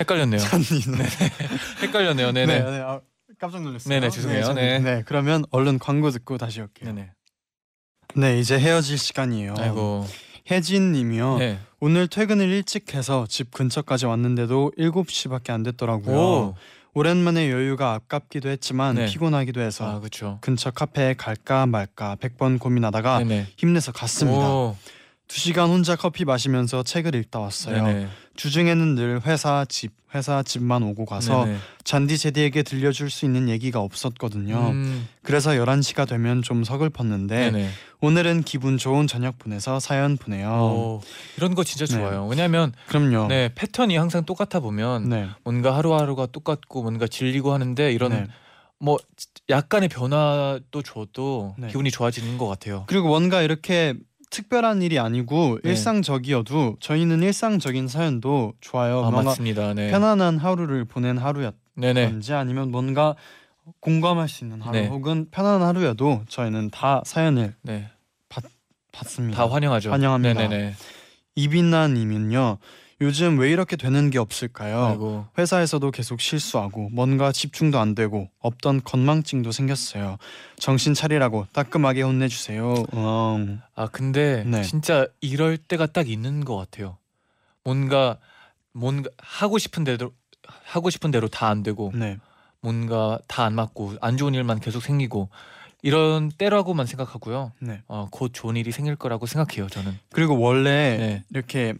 헷갈렸네요. 0.00 0.40
헷갈렸네요. 1.82 2.32
네. 2.32 2.46
네 2.46 2.58
네. 2.58 2.70
네. 2.70 2.80
아, 2.80 3.00
깜짝 3.38 3.62
놀랐어요. 3.62 3.88
네네, 3.88 4.10
죄송해요. 4.10 4.44
잔디. 4.44 4.60
네. 4.60 4.78
네. 4.78 5.02
그러면 5.06 5.44
얼른 5.50 5.78
광고 5.78 6.10
듣고 6.10 6.38
다시 6.38 6.60
올게요. 6.60 6.92
네네. 6.92 7.10
네, 8.16 8.38
이제 8.40 8.58
헤어질 8.58 8.96
시간이에요. 8.96 9.54
아이고. 9.58 10.06
혜진 10.50 10.92
님이요. 10.92 11.38
네. 11.38 11.58
오늘 11.80 12.08
퇴근을 12.08 12.48
일찍 12.48 12.94
해서 12.94 13.26
집 13.28 13.50
근처까지 13.50 14.06
왔는데도 14.06 14.72
7시밖에 14.78 15.50
안 15.50 15.62
됐더라고요. 15.62 16.16
오. 16.16 16.54
오랜만에 16.94 17.50
여유가 17.50 17.92
아깝기도 17.92 18.48
했지만 18.48 18.94
네. 18.94 19.06
피곤하기도 19.06 19.60
해서 19.60 20.00
아. 20.02 20.38
근처 20.40 20.70
카페에 20.70 21.12
갈까 21.14 21.66
말까 21.66 22.16
100번 22.16 22.58
고민하다가 22.58 23.18
네네. 23.18 23.48
힘내서 23.58 23.92
갔습니다. 23.92 24.48
오. 24.48 24.76
두 25.28 25.40
시간 25.40 25.70
혼자 25.70 25.96
커피 25.96 26.24
마시면서 26.24 26.82
책을 26.82 27.14
읽다 27.16 27.40
왔어요. 27.40 27.84
네네. 27.84 28.08
주중에는 28.36 28.94
늘 28.94 29.20
회사 29.26 29.64
집 29.68 29.92
회사 30.14 30.42
집만 30.42 30.82
오고 30.82 31.04
가서 31.04 31.44
네네. 31.44 31.58
잔디 31.84 32.16
제디에게 32.16 32.62
들려줄 32.62 33.10
수 33.10 33.24
있는 33.24 33.48
얘기가 33.48 33.80
없었거든요. 33.80 34.70
음, 34.70 35.08
그래서 35.22 35.50
11시가 35.50 36.08
되면 36.08 36.42
좀 36.42 36.62
서글펐는데 36.62 37.50
네네. 37.50 37.70
오늘은 38.00 38.42
기분 38.44 38.78
좋은 38.78 39.06
저녁 39.08 39.38
보내서 39.38 39.80
사연 39.80 40.16
보내요. 40.16 40.48
오, 40.48 41.00
이런 41.36 41.54
거 41.54 41.64
진짜 41.64 41.86
네. 41.86 41.94
좋아요. 42.00 42.26
왜냐하면 42.28 42.72
그럼요. 42.86 43.26
네 43.28 43.50
패턴이 43.54 43.96
항상 43.96 44.24
똑같아 44.24 44.60
보면 44.60 45.08
네. 45.08 45.28
뭔가 45.42 45.76
하루하루가 45.76 46.26
똑같고 46.26 46.82
뭔가 46.82 47.06
질리고 47.08 47.52
하는데 47.52 47.92
이런 47.92 48.12
네. 48.12 48.26
뭐 48.78 48.98
약간의 49.48 49.88
변화도 49.88 50.82
줘도 50.82 51.54
네. 51.58 51.66
기분이 51.68 51.90
좋아지는 51.90 52.38
것 52.38 52.46
같아요. 52.46 52.84
그리고 52.86 53.08
뭔가 53.08 53.42
이렇게 53.42 53.94
특별한 54.30 54.82
일이 54.82 54.98
아니고 54.98 55.58
네. 55.62 55.70
일상적이어도 55.70 56.76
저희는 56.80 57.22
일상적인 57.22 57.88
사연도 57.88 58.54
좋아요. 58.60 58.98
아 58.98 59.10
뭔가 59.10 59.22
맞습니다. 59.30 59.74
네. 59.74 59.90
편안한 59.90 60.38
하루를 60.38 60.84
보낸 60.84 61.18
하루였던지. 61.18 62.32
아니면 62.34 62.70
뭔가 62.70 63.14
공감할 63.80 64.28
수 64.28 64.44
있는 64.44 64.60
하루 64.60 64.78
네. 64.78 64.86
혹은 64.88 65.26
편안한 65.30 65.66
하루여도 65.68 66.22
저희는 66.28 66.70
다 66.70 67.02
사연을 67.04 67.54
네. 67.62 67.88
받습니다. 68.92 69.36
다 69.46 69.52
환영하죠. 69.52 69.90
환영합니다. 69.92 70.40
네네네. 70.40 70.74
이빈나님은요. 71.34 72.58
요즘 73.02 73.38
왜 73.38 73.50
이렇게 73.50 73.76
되는 73.76 74.08
게 74.10 74.18
없을까요? 74.18 74.84
아이고. 74.86 75.26
회사에서도 75.36 75.90
계속 75.90 76.20
실수하고 76.20 76.88
뭔가 76.90 77.30
집중도 77.30 77.78
안 77.78 77.94
되고 77.94 78.30
없던 78.38 78.84
건망증도 78.84 79.52
생겼어요. 79.52 80.16
정신 80.58 80.94
차리라고 80.94 81.46
따끔하게 81.52 82.02
혼내주세요. 82.02 82.84
음. 82.94 83.60
아 83.74 83.86
근데 83.88 84.44
네. 84.46 84.62
진짜 84.62 85.06
이럴 85.20 85.58
때가 85.58 85.86
딱 85.86 86.08
있는 86.08 86.44
것 86.44 86.56
같아요. 86.56 86.96
뭔가 87.64 88.16
뭔가 88.72 89.10
하고 89.18 89.58
싶은 89.58 89.84
대로 89.84 90.12
하고 90.64 90.88
싶은 90.88 91.10
대로 91.10 91.28
다 91.28 91.48
안 91.48 91.62
되고 91.62 91.92
네. 91.94 92.16
뭔가 92.60 93.18
다 93.28 93.44
안 93.44 93.54
맞고 93.54 93.96
안 94.00 94.16
좋은 94.16 94.32
일만 94.32 94.60
계속 94.60 94.80
생기고 94.82 95.28
이런 95.82 96.30
때라고만 96.30 96.86
생각하고요. 96.86 97.52
네. 97.60 97.82
어, 97.88 98.08
곧 98.10 98.30
좋은 98.32 98.56
일이 98.56 98.72
생길 98.72 98.96
거라고 98.96 99.26
생각해요. 99.26 99.68
저는. 99.68 99.98
그리고 100.12 100.38
원래 100.40 100.96
네. 100.96 101.24
이렇게 101.30 101.74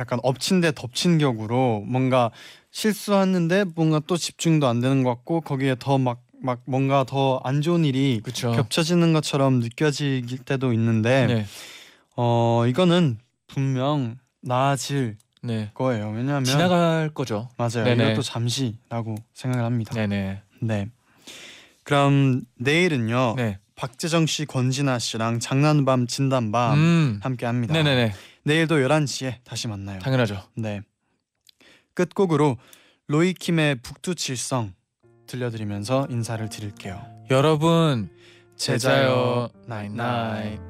약간 0.00 0.18
엎친 0.22 0.60
데 0.62 0.72
덮친 0.74 1.18
격으로 1.18 1.84
뭔가 1.86 2.30
실수했는데 2.70 3.64
뭔가 3.76 4.00
또 4.06 4.16
집중도 4.16 4.66
안 4.66 4.80
되는 4.80 5.02
것 5.04 5.10
같고 5.10 5.42
거기에 5.42 5.76
더막막 5.78 6.62
뭔가 6.64 7.04
더 7.04 7.40
안 7.44 7.60
좋은 7.60 7.84
일이 7.84 8.20
그렇죠. 8.22 8.52
겹쳐지는 8.52 9.12
것처럼 9.12 9.60
느껴질 9.60 10.24
때도 10.44 10.72
있는데 10.72 11.26
네. 11.26 11.46
어 12.16 12.64
이거는 12.66 13.18
분명 13.46 14.16
나아질 14.40 15.18
네. 15.42 15.70
거예요. 15.74 16.10
왜냐하면 16.10 16.44
지나갈 16.44 17.10
거죠. 17.12 17.48
맞아요. 17.58 17.84
네네. 17.84 18.12
이것도 18.12 18.22
잠시라고 18.22 19.16
생각을 19.34 19.64
합니다. 19.66 19.94
네네. 19.94 20.40
네. 20.62 20.88
그럼 21.82 22.42
내일은요. 22.58 23.34
네. 23.36 23.58
박재정 23.74 24.26
씨, 24.26 24.44
권진아 24.44 24.98
씨랑 24.98 25.40
장난밤 25.40 26.06
진단밤 26.06 26.74
음. 26.78 27.20
함께 27.22 27.46
합니다. 27.46 27.72
네네네. 27.72 28.12
내일도 28.44 28.76
11시에 28.76 29.36
다시 29.44 29.68
만나요. 29.68 29.98
당연하죠. 30.00 30.42
네. 30.56 30.82
끝곡으로 31.94 32.56
로이킴의 33.08 33.76
북두칠성 33.82 34.74
들려드리면서 35.26 36.06
인사를 36.10 36.48
드릴게요. 36.48 37.04
여러분 37.30 38.10
제자요 38.56 39.48
나잇나잇. 39.66 40.69